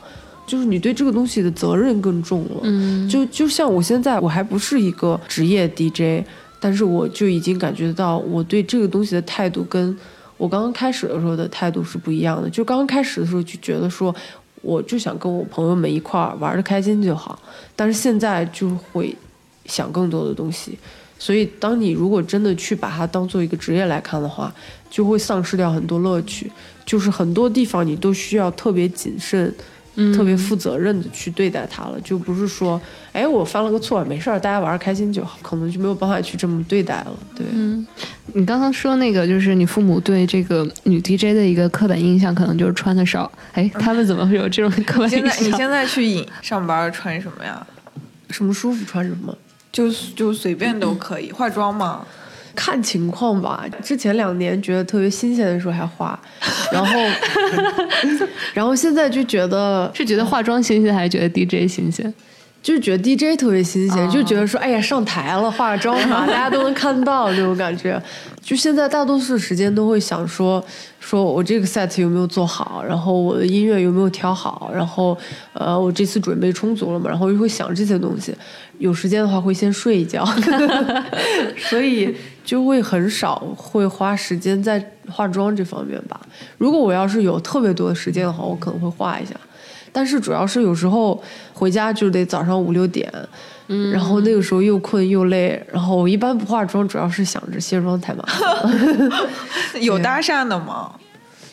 [0.47, 2.61] 就是你对这个东西的责任更重了。
[2.63, 6.25] 嗯，就就像我现在，我还不是一个职业 DJ，
[6.59, 9.95] 但是我就已经感觉到我对这个东西的态度跟
[10.39, 12.49] 我刚刚开始的时候的态度是不一样的。
[12.49, 14.15] 就刚刚开始的时候就觉得说，
[14.61, 17.37] 我就想跟我朋友们一块儿玩的开心就好，
[17.75, 19.13] 但是现在就会
[19.65, 20.79] 想更多的东西。
[21.19, 24.53] 所以，当你如果真的去把它当做一个职业来看的话，
[24.89, 26.49] 就会丧失掉很多乐趣。
[26.85, 29.53] 就是很多地方你都需要特别谨慎、
[30.13, 32.79] 特别负责任的去对待它了，就不是说，
[33.11, 37.13] 哎，我犯了个错，没事儿，大家玩儿开心就好，可能就没有办法去这么对待了。
[37.35, 37.85] 对，嗯
[38.33, 43.31] 你刚刚说那个，就是你父母对这个女 DJ 的一个刻板印象，可能就是穿的少。
[43.53, 45.29] 哎，他们怎么会有这种刻板印象？
[45.29, 47.65] 在你现在去影上班穿什么呀？
[48.29, 49.35] 什么舒服穿什么，
[49.71, 52.05] 就就随便都可以，化妆吗？
[52.59, 53.63] 看情况吧。
[53.81, 56.19] 之前两年觉得特别新鲜的时候还化，
[56.73, 56.99] 然后，
[58.53, 62.13] 然后现在就觉得 是觉得化妆新鲜，还是觉得 DJ 新鲜？
[62.61, 68.01] 就是觉得 DJ 特别新鲜，哦就觉得说，哎呀，上台了，化妆嘛， 大家都能看到那种感觉。
[68.41, 70.61] 就现在大多数时间都会想说，
[70.99, 75.17] 说我这个 set 有没有做好，然后我的音乐有没有调好，然后
[75.53, 78.35] 呃，我这次准备充足了嘛，然后就会想这些东西。
[78.77, 80.25] 有时间的话会先睡一觉，
[81.57, 82.13] 所以
[82.49, 86.19] 就会很少会花时间在化妆这方面吧。
[86.57, 89.35] 如果我要是有特别多的时间的话，我可能会化一下。
[89.91, 91.21] 但是主要是有时候
[91.53, 93.07] 回家就得早上五六点，
[93.67, 99.11] 嗯，然后那个时候又困又累，然后我一般不化妆，主要是想着卸妆太麻烦。
[99.79, 100.91] 有搭讪的吗？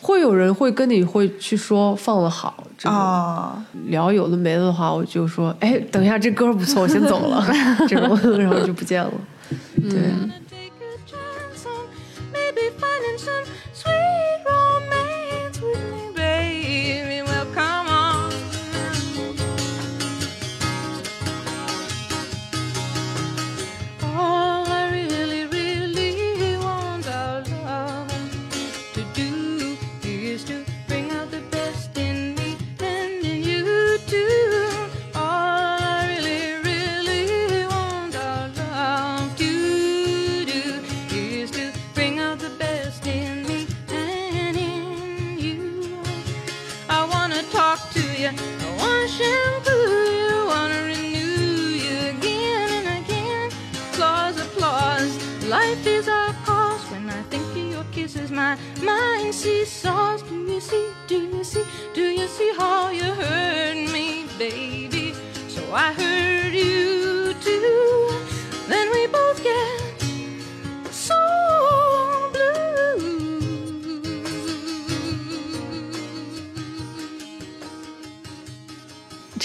[0.01, 7.45] 会有人会跟你会去说放的好，啊，聊有的没的的话，我就说，哎，等一下这歌不错，我先走了，
[7.87, 9.11] 这种，然后就不见了。
[9.83, 10.01] 对。
[12.57, 13.45] Maybe finding some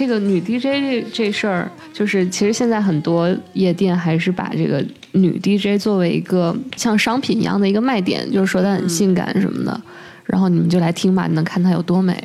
[0.03, 9.81] 这个女 DJ 这这事儿，就是其实现在很多夜店还是把这个女 DJ 作为一个像商品一样的一个卖点，就是说她很性感什么的，
[10.27, 12.17] 然后你们就来听吧，你能看她有多美。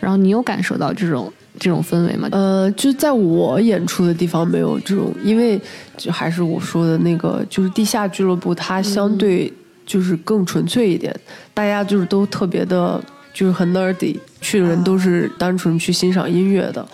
[0.00, 2.26] 然后你有感受到这种这种氛围吗？
[2.32, 5.60] 呃，就在我演出的地方没有这种，因为
[5.98, 9.52] 就还是我说的那个，就是地下俱乐部，它相对
[9.84, 11.14] 就是更纯粹一点，
[11.52, 12.98] 大家就是都特别的，
[13.34, 16.86] 就是很 nerdy，去的人都是单纯去欣赏音乐的。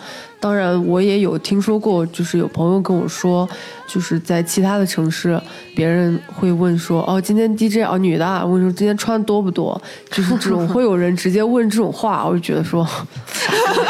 [0.43, 3.47] 当然，我也有听说过，就是有朋友跟我说，
[3.87, 5.39] 就是在其他的城市，
[5.73, 9.81] 别人会问说，哦，今天 DJ 哦，女的啊，问说今天穿多不多，
[10.11, 12.85] 就是这种会有人直接问这种话，我就觉得说，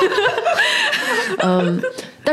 [1.41, 1.81] 嗯，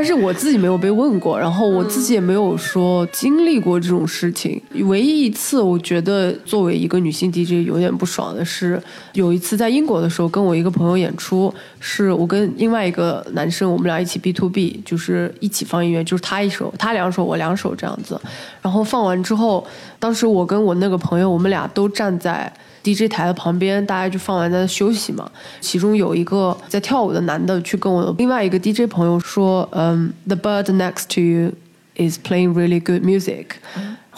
[0.00, 4.58] 但是我自己没有被问过，然后我自己也没有说经历过这种事情。
[4.86, 8.82] 唯一一次，我觉得作为一个女性 DJ 有点不爽的是，
[9.12, 18.18] 有一次在英国的时候，跟我一个朋友演出，是我跟另外一个男生，我们俩一起 B to B，就是一起放音乐，就是他一首，他两首，我两首这样子。
[18.62, 19.62] 然后放完之后，
[19.98, 22.50] 当时我跟我那个朋友，我们俩都站在。
[22.82, 25.30] DJ 台的旁边，大家就放完在那休息嘛。
[25.60, 31.52] 其中有一个在跳舞的男的，去跟我另外一个 DJ 朋友说：“嗯，The bird next to you
[31.96, 33.46] is playing really good music。”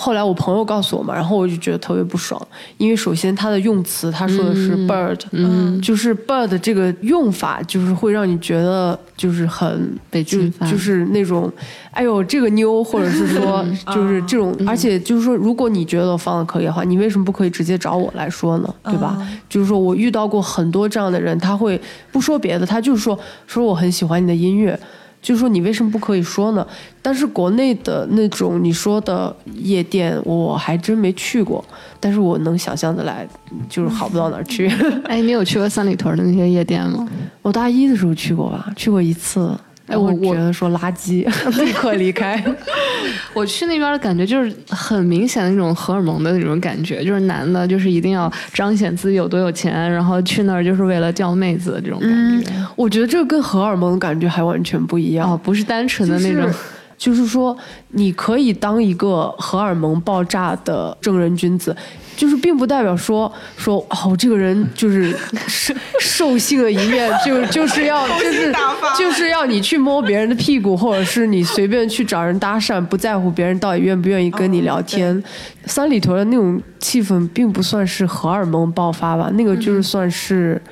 [0.02, 2.40] 后来我朋友告诉我嘛，然后我就觉得特别不爽，
[2.76, 11.48] 因为首先他的用词，他说的是 bird，嗯，就是 bird 这个用法，就是会让你觉得就是很被就侵犯就是那种，
[11.92, 18.74] 哎呦这个妞，或者是说 就是这种，而且就是说，如果你觉得我放的可以的话，你为什么不可以直接找我来说呢？
[18.82, 19.16] 对吧？
[19.48, 21.80] 就是说我遇到过很多这样的人，他会
[22.10, 24.76] 不说别的，他就是说说我很喜欢你的音乐。
[25.22, 26.66] 就是说，你为什么不可以说呢？
[27.00, 31.64] 但是国内的那种你说的夜店，我还真没去过，
[32.00, 33.26] 但是我能想象的来，
[33.68, 34.66] 就是好不到哪儿去。
[35.06, 37.08] 哎，你有去过三里屯的那些夜店吗？
[37.40, 39.56] 我大一的时候去过吧，去过一次。
[39.86, 41.26] 哎我我觉得说垃圾，
[41.62, 42.42] 立刻离开。
[43.34, 52.50] 我去那边的感觉就是很明显的那种荷尔蒙的那种感觉，就是男的，就是一定要彰显自己有多有钱，然后去那儿就是为了钓妹子的这种感觉。
[52.76, 55.30] 我觉得这个跟荷尔蒙的感觉还完全不一样。
[55.32, 56.42] 哦，不是单纯的那种。
[56.42, 56.54] 就是
[57.02, 57.56] 就是说，
[57.88, 61.76] 你可以当一个荷尔蒙爆炸的正人君子，
[62.16, 65.12] 就是并不代表说说哦，这个人就是
[65.48, 68.54] 兽兽性的一面， 就就是要就是
[68.96, 75.20] 就是要你去摸别人的屁股，或者是你随便去找人搭讪，不在乎别人到底愿不愿意跟你聊天。
[75.66, 80.62] 三里屯的那种气氛，并不算是荷尔蒙爆发吧，那个就是算是。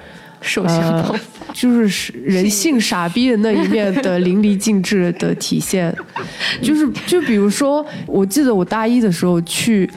[0.43, 5.95] 兽性呃爆发，就是人性傻逼的那一面的淋漓尽致的体现，
[6.63, 9.89] 就是就比如说，我记得我大一的时候去，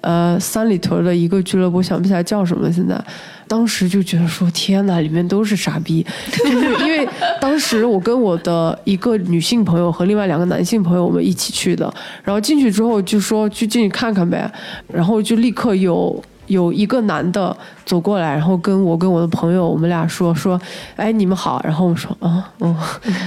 [0.00, 3.02] 呃，三里屯的一个俱乐部，想不起来叫什么，现在。
[3.48, 7.04] 当时就觉得说天呐，里面都是傻逼， 就是因为
[7.40, 11.92] 当时我跟我的一个女性朋友和另外两个男性朋友我们一起去的，
[12.22, 14.48] 然后进去之后就说去进去看看呗，
[14.86, 20.60] 然后就立刻有有一个男的走过来，然后跟我跟我的朋友，我们俩说说，
[20.96, 21.60] 哎，你们好。
[21.64, 22.76] 然后我说啊，嗯，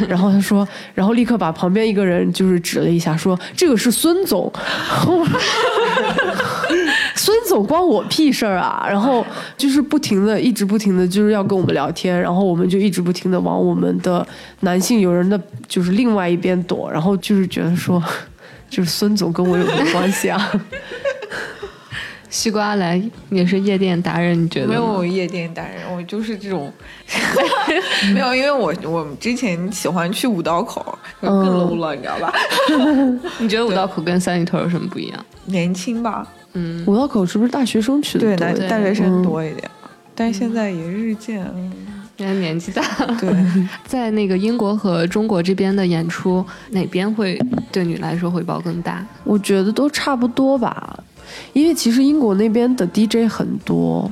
[0.08, 4.52] 然后他说，然后立刻把旁边一个人就是指了一下，说这个是孙总。
[7.16, 8.86] 孙总关我屁事儿啊！
[8.90, 14.26] 然后就是不停的，一直不停的就是要跟我们聊天，然后我们就一直不停的往我们的
[14.62, 18.04] 男性友人的就是另外一边躲，然后就是觉得说，
[18.70, 20.52] 就是孙总跟我有什么关系啊？
[22.34, 26.74] 西瓜来也是夜店达人，你觉得没有夜店达人，我就是这种，
[28.12, 32.34] 没有，因为我我之前喜欢去五道口，更 low 了，你知道吧？
[33.38, 35.26] 你觉得五道口跟三里屯有什么不一样？
[35.46, 38.68] 年轻吧，嗯五道口是不是大学生去的对，多一点？
[38.68, 39.70] 大大学生多一点，
[40.16, 41.72] 但是现在也日渐，嗯
[42.18, 43.18] 因为年纪大了。
[43.22, 43.32] 对，
[43.86, 47.40] 在那个英国和中国这边的演出，哪边会
[47.72, 49.06] 对你来说回报更大？
[49.24, 50.98] 我觉得都差不多吧，
[51.54, 54.12] 因为其实英国那边的 DJ 很多，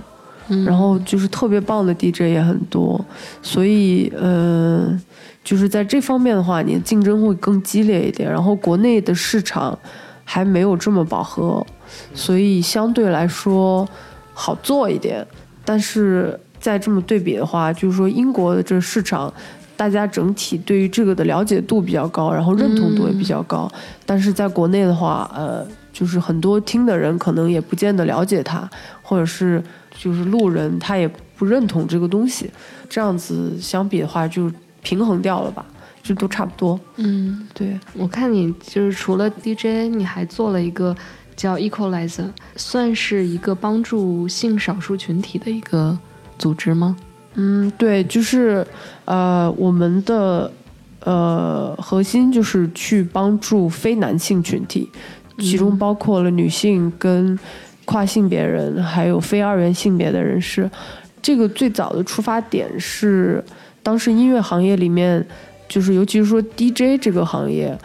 [0.65, 3.03] 然后就是特别棒的 DJ 也很多，
[3.41, 4.99] 所以呃，
[5.43, 8.29] 就是在这方面的话，你的竞争会更激烈一点。
[8.29, 9.77] 然后国内的市场
[10.23, 11.65] 还没有这么饱和，
[12.13, 13.87] 所以相对来说
[14.33, 15.25] 好做一点。
[15.63, 19.33] 但是再这么对比的话，就是说英国的这市场。
[19.77, 23.67] 大家整体对于这个的了解度比较高，然后认同度也比较高。
[24.05, 28.69] 但是在国内的话，呃，就是很多听的人可能也不见得了解它，
[29.01, 29.63] 或者是
[29.97, 32.49] 就是路人他也不认同这个东西，
[32.89, 35.65] 这样子相比的话就平衡掉了吧，
[36.01, 36.79] 就都差不多。
[36.97, 40.95] 嗯，对，我看你就是除了 DJ，你还做了一个
[41.35, 45.97] 叫 Equalizer，算是一个帮助性少数群体的一个
[46.37, 46.95] 组织吗？
[47.35, 48.65] 嗯，对，就是
[49.05, 50.51] 呃，我们的
[51.03, 54.89] 呃核心就是去帮助非男性群体，
[55.41, 57.37] 其中包括了女性跟
[57.85, 60.69] 跨性别人，还有非二元性别的人士。
[61.21, 63.43] 这个最早的出发点是，
[63.83, 65.25] 当时音乐行业里面，
[65.67, 67.77] 就是尤其是说 DJ 这个行业，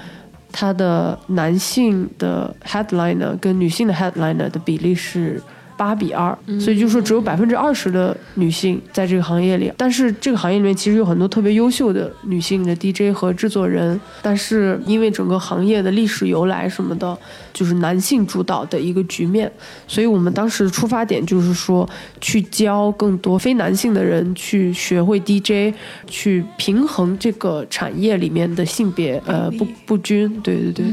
[0.53, 5.43] 它的男性的 headliner 跟女性的 headliner 的比例是。
[5.77, 9.71] 八比二，所以就说只有百分之二十的女性在这个行业里。
[9.77, 17.17] 但是这个行业里面其实有很多特别优秀的女性的 DJ 和制作人，但是因为整个行业的历史由来什么的，
[17.53, 19.51] 就是男性主导的一个局面。
[19.87, 21.89] 所以我们当时出发点就是说，
[22.21, 25.75] 去教更多非男性的人去学会 DJ，
[26.07, 30.29] 去平衡这个产业里面的性别呃不不均。
[30.41, 30.87] 对对对。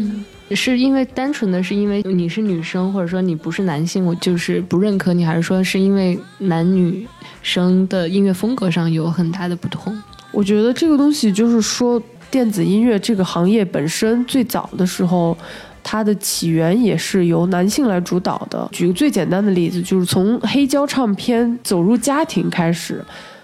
[0.52, 7.08] 是因为单纯的是因为你是女生，或者说你不是男性，我就是不认可你，还是说是因为男女
[7.42, 9.98] 生的音乐风格上有很大的不同？
[10.32, 15.38] 我觉得这个东西就是说，电子音乐这个行业本身最早的时候，
[15.84, 18.68] 它的起源也是由男性来主导的。
[18.72, 23.04] 举个最简单的例子，就是从黑胶唱片走入家庭开始。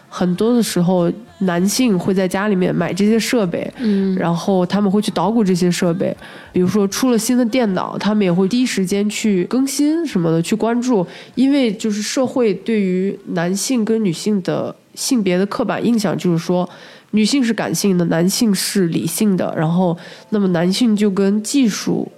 [0.10, 6.16] 很多的时候，男性会在家里面买这些设备，嗯，然后他们会去捣鼓这些设备。
[6.52, 11.06] 比如说出了新的电脑，他们也会第一时间去更新什么的，去关注。
[11.36, 16.70] 因为就是社会对于男性跟女性的性别的刻板印象，就是说
[17.12, 19.54] 女性是感性的，男性是理性的。
[19.58, 19.98] 然后，
[20.30, 22.12] 那么男性就跟技术。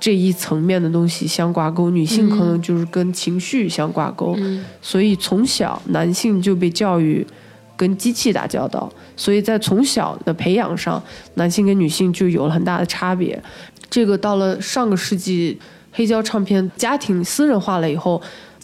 [0.00, 4.36] 这一层面的东西相挂钩，女性可能就是跟情绪相挂钩，
[4.82, 7.26] 所以从小男性就被教育
[7.76, 11.02] 跟机器打交道，所以在从小的培养上，
[11.34, 13.42] 男性跟女性就有了很大的差别。
[13.88, 15.58] 这个到了上个世纪，
[15.92, 18.20] 黑胶唱片家庭私人化了以后。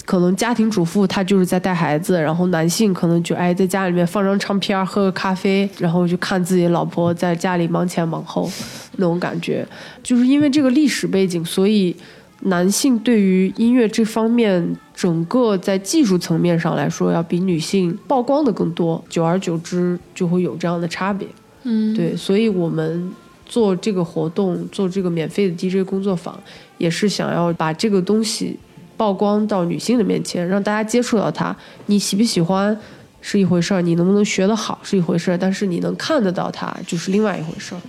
[0.06, 8.50] 可能家庭主妇她就是在带孩子，然后男性可能就哎在家里面放张唱片，喝个咖啡，然后就看自己老婆在家里忙前忙后
[8.96, 9.64] 那种感觉。
[10.02, 11.94] 就是因为这个历史背景，所以
[12.40, 19.02] 男性对于音乐这方面整个在技术层面上来说，要比女性曝光的更多。
[19.08, 21.26] 久而久之，就会有这样的差别。
[21.62, 23.10] 嗯，对，所以我们
[23.46, 26.38] 做这个活动，做这个免费的 DJ 工作坊，
[26.76, 28.58] 也是想要把这个东西。
[28.98, 31.56] 曝光到女性的面前，让大家接触到它。
[31.86, 32.78] 你喜不喜欢
[33.22, 37.80] 是一回事儿，你能不能学得好是一回事儿，但是你能看得到它就是另外一回事儿。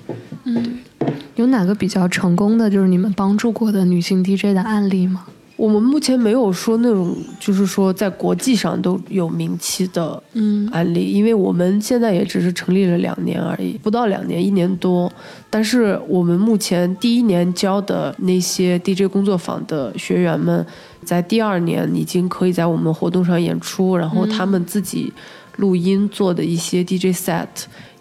[0.45, 0.79] 嗯，
[1.35, 5.25] 有哪个比较成功的就是你们帮助过的女性 DJ 的案例吗？
[5.61, 10.21] 我们目前没有说那种，就是说在国际上都有名气的
[10.71, 15.11] 案例，因为我们现在也只是成立了两年而已，不到两年，一年多。
[15.51, 20.65] 但是我们目前第一年教的那些 DJ 工作坊的学员们，
[21.05, 25.13] 在第二年已经可以在我们活动上演出，然后他们自己
[25.57, 27.45] 录音做的一些 DJ set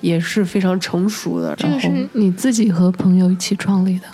[0.01, 1.55] 也是非常成熟的。
[1.57, 4.05] 这个是你自己和朋友一起创立的。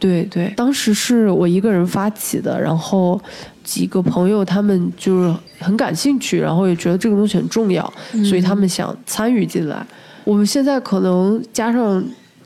[0.00, 3.20] 对对，当时是我一个人发起的，然后
[3.62, 7.92] 几个朋友他们就是很感兴趣，然后也觉得这个东西很重要，
[8.24, 9.86] 所以他们想参与进来。
[10.24, 12.02] 我们现在可能加上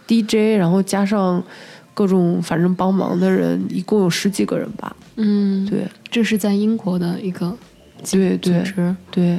[0.07, 1.43] DJ，然后加上
[1.95, 4.95] 各种反正帮忙的人，一共有十几个人吧。
[5.17, 7.57] 嗯，对，这是在英国的一个
[8.11, 8.65] 对对
[9.11, 9.39] 对，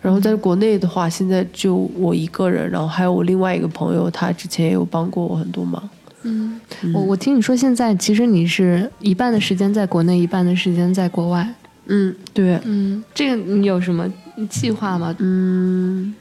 [0.00, 5.82] 然后在国内的话，现在就我一个人，然后还有我另外一个朋友，他之前也有帮过我很多忙。
[6.22, 6.60] 嗯，
[6.92, 11.48] 我我听你说，现在其实你是一半的时间在国内，一半的时间在国外。
[11.86, 14.06] 嗯，对，嗯，这个你有什么
[14.48, 15.14] 计划吗？
[15.18, 16.14] 嗯，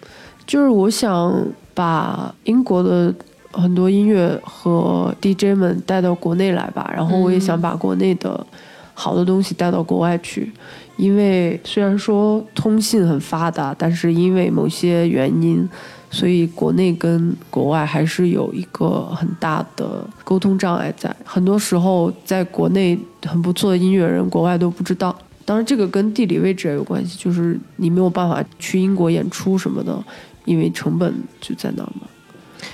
[0.48, 3.14] 就是我想把英国的
[3.52, 8.46] 很多音乐和 DJ 们带到国内来吧，然后我也想把国内的
[8.94, 10.52] 好的东西带到国外去，
[10.98, 15.70] 因为虽然说通信很发达，但是因为某些原因。
[16.12, 25.16] 所以国内跟国外还是有一个很大的沟通障碍在，很多时候在国内很不错的音乐人，国外都不知道。
[25.46, 29.98] 当然，这个跟地理位置也有关系，就是你没有办法去英国演出什么的，
[30.46, 32.08] 因为成本就在那儿嘛。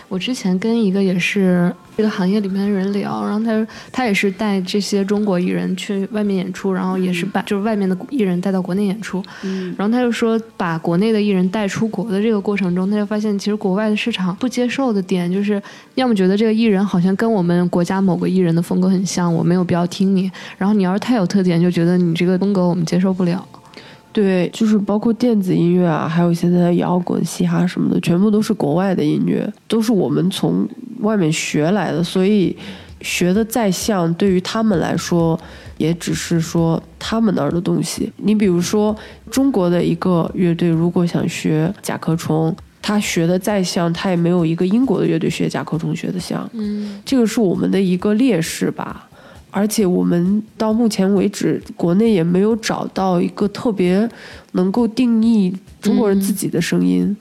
[0.07, 9.73] 我之前跟一个也是这个行业里面的人聊，然后他他也是带这些中国艺人去外面演出，然后也是把就是外面的艺人带到国内演出，嗯。
[9.77, 15.61] 然后他就说把国内的艺人带出国的这个过程中，他就发现其实国外的市场不接受的点就是，
[15.95, 23.45] 要么觉得这个艺人好像跟我们国家某个艺人的风格很像，我没有必要听你，然后你要是太有特点，就觉得你这个风格我们接受不了。
[24.15, 30.65] 对，就是包括电子音乐啊，还有现在的摇滚、嘻哈什么的，全部都是国外的音乐，都是我们从
[31.01, 32.55] 外面学来的，所以
[33.01, 35.37] 学的再像，对于他们来说，
[35.77, 38.09] 也只是说他们那儿的东西。
[38.15, 38.95] 你比如说，
[39.29, 46.49] 中国的一个乐队，如果想学甲壳虫，他学的再像，他也没有一个英国的乐队学甲壳虫学的像。
[46.53, 49.09] 嗯这个是我们的一个劣势吧。
[49.55, 54.07] 而且我们到目前为止，国内也没有找到一个特别
[54.51, 57.15] 能够定义中国人自己的声音。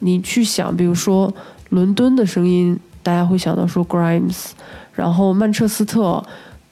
[0.00, 1.32] 你去想，比如说
[1.68, 4.46] 伦敦的声音，大家会想到说 Grimes，
[4.94, 6.20] 然后曼彻斯特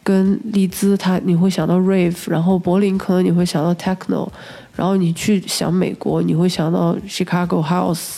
[0.02, 4.28] 跟利兹，他你会想到 Rave，然后柏林可能你会想到 Techno，
[4.74, 8.16] 然后你去想美国，你会想到 Chicago House。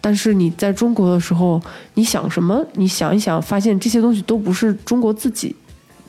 [0.00, 1.62] 但是你在中国的时候，
[1.94, 2.66] 你想什么？
[2.74, 5.54] 你想一想，发现这些东西都不是中国自己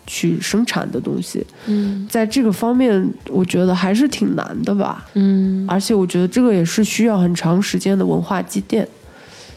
[0.07, 1.45] 去生产的东西。
[1.67, 5.05] 嗯在这个方面，我觉得还是挺难的吧。
[5.13, 8.87] 嗯而且我觉得这个也是需要很长时间的文化积淀。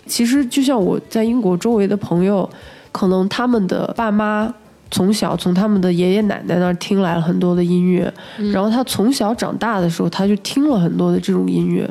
[0.07, 2.49] 其实就像我在英国周围的朋友，
[2.91, 4.53] 可能他们的爸妈
[4.91, 8.13] 从小从他们的爷爷奶奶那儿听来了很多的音乐，
[8.53, 11.89] 然后他从小长大的时候，他就听了很多的这种音乐。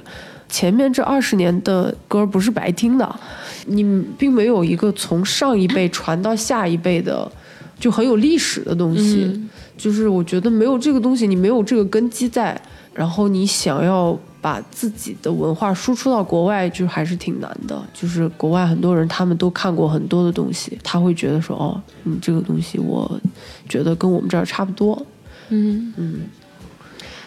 [0.50, 3.20] 前面这二十年的歌不是白听的，
[3.68, 7.32] 你并没有一个从上一辈传到下一辈的，
[7.80, 9.24] 就很有历史的东西。
[9.26, 9.50] 嗯
[9.80, 12.62] 就是我觉得没有这个东西，你没有这个根基在，
[12.94, 17.82] 然后你想要把自己的文化输出到国外，就还是挺难的。
[17.94, 23.10] 就是国外很多人他们都看过很多的东西，他会觉得说，哦，你这个东西，我
[23.70, 25.02] 觉得跟我们这儿差不多。
[25.48, 25.94] 嗯。
[25.96, 26.16] 嗯，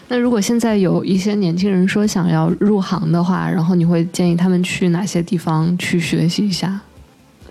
[0.07, 6.79] 那如果现在有一些年轻人说想要入行的话，然后你会建议他们去哪些地方去学习一下？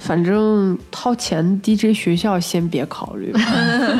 [0.03, 3.33] 反正掏钱 DJ 学校先别考虑。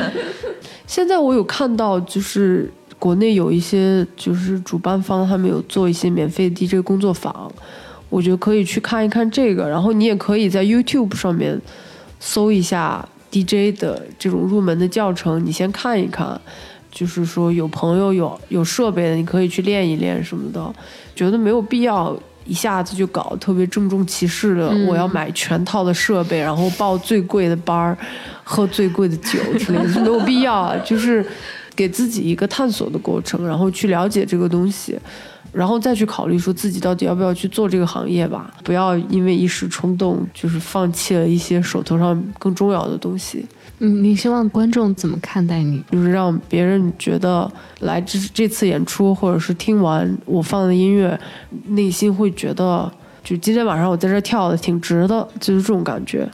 [0.85, 7.49] 现在我有看到，就是国内有一些就是主办方他们有做一些免费 DJ 工作坊，
[8.09, 9.67] 我觉得可以去看一看这个。
[9.69, 11.59] 然后你也可以在 YouTube 上面
[12.19, 16.39] 搜一下 DJ 的这种入门的教程，你先看一看。
[16.91, 20.71] 就是说有朋友有有设备的，你可以去练一练什么的，
[21.15, 22.15] 觉得没有必要
[22.45, 27.97] 一下子就搞特别郑重其事的，嗯我要买全套的设备，然后报最贵的班儿，
[28.43, 30.75] 喝最贵的酒之类的， 没有必要啊。
[30.83, 31.25] 就是
[31.75, 34.99] 给自己一个探索的过程，然后去了解这个东西，
[35.51, 38.53] 然后再去考虑说自己到底要不要去做这个行业吧。
[38.63, 43.45] 不要因为一时冲动，就是放弃了一些手头上更重要的东西。
[43.85, 45.83] 嗯，你希望观众怎么看待你？
[45.91, 51.19] 就是让别人觉得来这这次演出，或者是听完我放的音乐，
[51.67, 52.89] 内心会觉得，
[53.25, 56.25] 就今天晚上我在这跳的挺值的，就是这种感觉。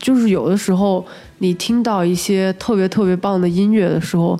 [0.00, 1.06] 就是有的时候
[1.38, 4.36] 你听到一些特别特别棒的音乐的时候，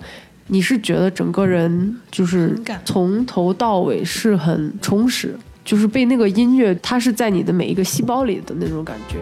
[0.49, 9.19] 你是觉得整个人就是从头到尾是很充实，就是被那个音乐，它是在你的每一个细胞里的那种感觉。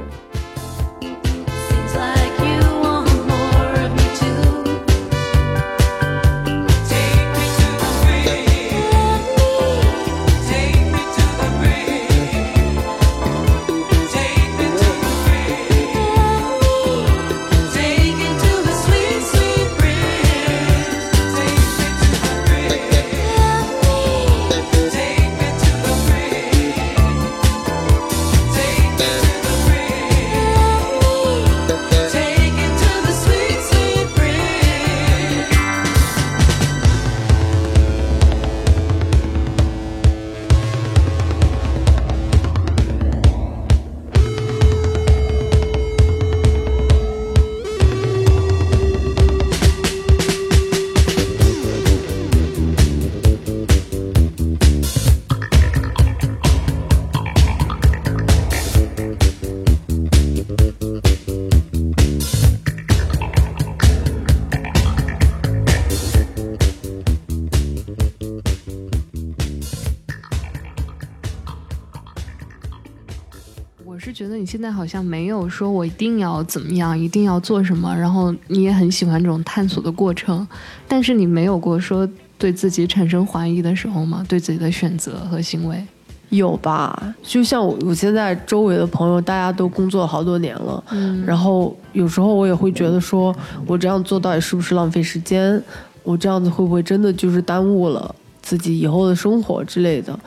[74.60, 80.46] 现在好像没有说我一定要怎么样，一定要做什么，然后你也很喜欢这种探索的过程，
[80.86, 82.06] 但是你没有过说
[82.36, 84.22] 对自己产生怀疑的时候吗？
[84.28, 85.82] 对自己的选择和行为？
[86.28, 87.14] 有吧？
[87.22, 93.34] 就像我我现在周围的朋友，大家都工作好多年了，嗯然后有时候我也会觉得说，
[93.66, 95.58] 我这样做到底是不是浪费时间？
[96.02, 100.20] 我这样子会不会真的就是耽误了自己以后的生活之类的？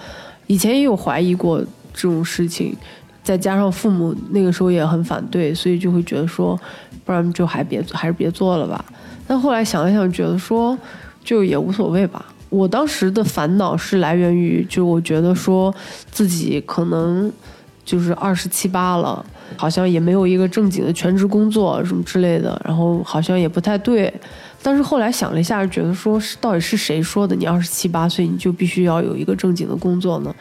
[0.47, 1.61] 以前也有怀疑过
[1.93, 2.75] 这种事情，
[3.23, 6.59] 再加上父母那个时候也很反对，所以就会觉得说，
[7.05, 8.83] 不然就还别还是别做了吧。
[9.25, 10.77] 但后来想一想，觉得说
[11.23, 12.25] 就也无所谓吧。
[12.49, 15.73] 我当时的烦恼是来源于，就我觉得说
[16.11, 17.31] 自己可能
[17.83, 24.13] 就是二十七八了，好像也没有一个正经的全职工作什么之类的，然后好像也不太对。
[24.61, 27.35] 但是后来想了一下，觉得说是到底是谁说的？
[27.35, 30.33] 你二十七八岁你就必须要有一个正经的工作呢？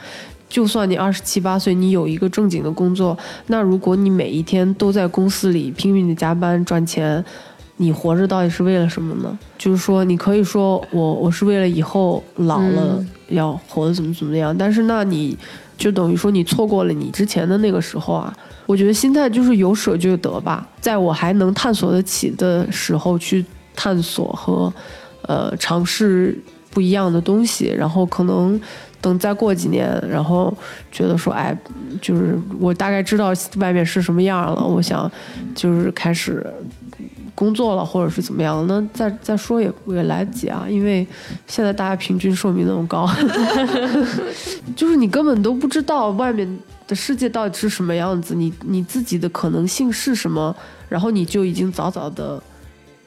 [0.52, 7.24] 就算你二十七八岁，你有一个正经的工作，那如果你每一天都在公司里拼命的加班赚钱，
[7.78, 9.38] 你活着到底是为了什么呢？
[9.56, 15.34] 就是说，你可以说我我是为了以后老了要活得怎么怎么样，但是那你
[15.78, 18.30] 就等于说你错过了你之前的那个时候啊。
[18.66, 23.42] 我觉得心态就是有舍就得吧，在我还能探索得起的时候去
[23.74, 24.72] 探索和
[25.22, 26.38] 呃尝试
[26.70, 28.58] 不一样的东西，然后可能
[29.02, 30.56] 等再过几年，然后
[30.90, 31.54] 觉得说，哎，
[32.00, 35.10] 就是我大概知道外面是什么样了，我想
[35.54, 36.46] 就是开始
[37.34, 41.04] 工作了，或者是怎么样，那再再说也也来得及啊，因为
[41.48, 43.10] 现在大家平均寿命那么高，
[44.76, 50.54] 就是你根本都不知道外面的世界到底是什么样子，你你自己的可能性是什么，
[50.88, 52.40] 然后你就已经早早的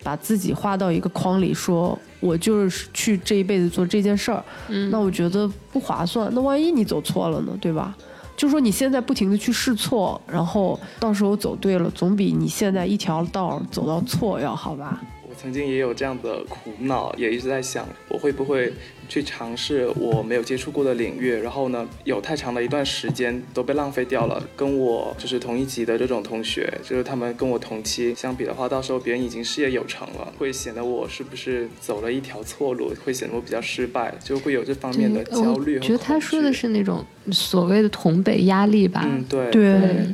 [0.06, 6.30] 把自己画到一个框里，说我就是去这一辈子做这件事儿，嗯那我觉得不划算。
[6.36, 7.98] 那万一你走错了呢，对吧？
[8.38, 15.02] 就说你现在不停的去试错，然后到时候走对了，总比你现在一条道走到错要好吧？
[15.36, 18.72] 我曾经也有这样的苦恼，也一直在想，我会不会
[19.10, 24.42] 去尝试我没有接触过的领域，然后呢，有太长的一段时间都被浪费掉了。
[24.56, 39.02] 跟我就是同一级的这种同学，就是他们跟我同期相比的话，到时候别人已经事业有成了，会显得我是不是走了一条错路，会显得我比较失败，就会有这方面的焦虑我觉得他说的是那种所谓的同辈压力吧。
[39.06, 40.08] 嗯，对对，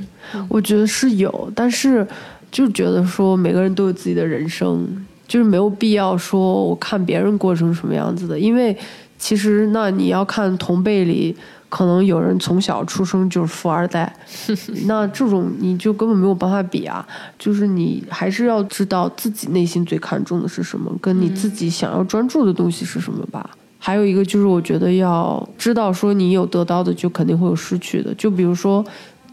[0.50, 2.06] 我觉得是有，但是
[2.52, 8.76] 就觉得说每个人都有自己的人生，就是没有必要说我看别人过成什么样子的，因为
[9.18, 11.36] 其实那你要看同辈里。
[11.72, 14.14] 可能有人从小出生就是富二代，
[14.88, 17.08] 那这种你就根本没有办法比啊。
[17.40, 23.52] 就是你还是要知道自己内心最看重的是什么，跟你自己想要专注的东西是什么吧。
[23.80, 28.14] 还有一个就是，我觉得要知道说你有得到的，就肯定会有失去的。
[28.16, 28.84] 就比如说，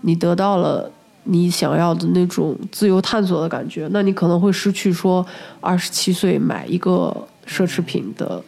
[0.03, 0.89] 你得到了
[1.31, 5.25] 你想要的那种自由探索的感觉，那你可能会失去说
[5.61, 7.15] 二十七岁买一个
[7.47, 8.43] 奢侈品的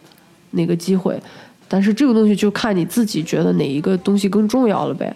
[0.49, 1.21] 那个机会。
[1.67, 5.15] 但是这个东西就看你自己觉得哪一个东西更重要了呗，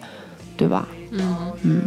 [0.56, 0.88] 对吧？
[1.10, 1.82] 嗯嗯。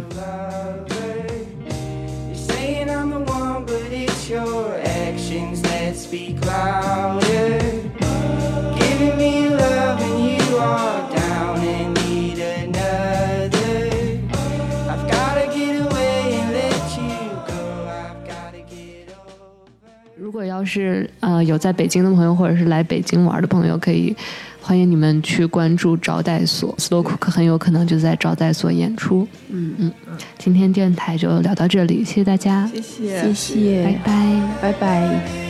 [20.40, 24.16] 果要是呃有在北京的朋友，或者是来北京玩的朋友，可以
[24.58, 29.28] 欢迎你们去关注招待所，Slow Cook 很有可能就在招待所演出。
[29.50, 29.92] 嗯嗯，
[30.38, 34.42] 今天电台就聊到这里，谢谢大家，谢谢谢谢，拜拜。
[34.62, 35.49] 拜拜。